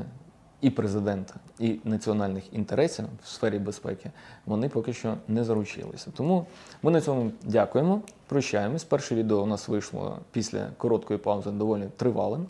[0.60, 4.10] і президента, і національних інтересів в сфері безпеки,
[4.46, 6.10] вони поки що не заручилися.
[6.16, 6.46] Тому
[6.82, 8.84] ми на цьому дякуємо, прощаємось.
[8.84, 12.46] Перше відео у нас вийшло після короткої паузи доволі тривалим,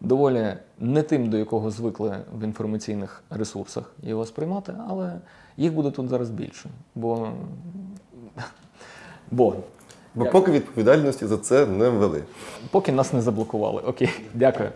[0.00, 5.20] доволі не тим, до якого звикли в інформаційних ресурсах його сприймати, але
[5.56, 6.68] їх буде тут зараз більше.
[6.94, 7.28] Бо,
[9.30, 9.54] бо
[10.14, 12.22] Бо поки відповідальності за це не ввели.
[12.70, 13.82] поки нас не заблокували.
[13.82, 14.70] Окей, дякую.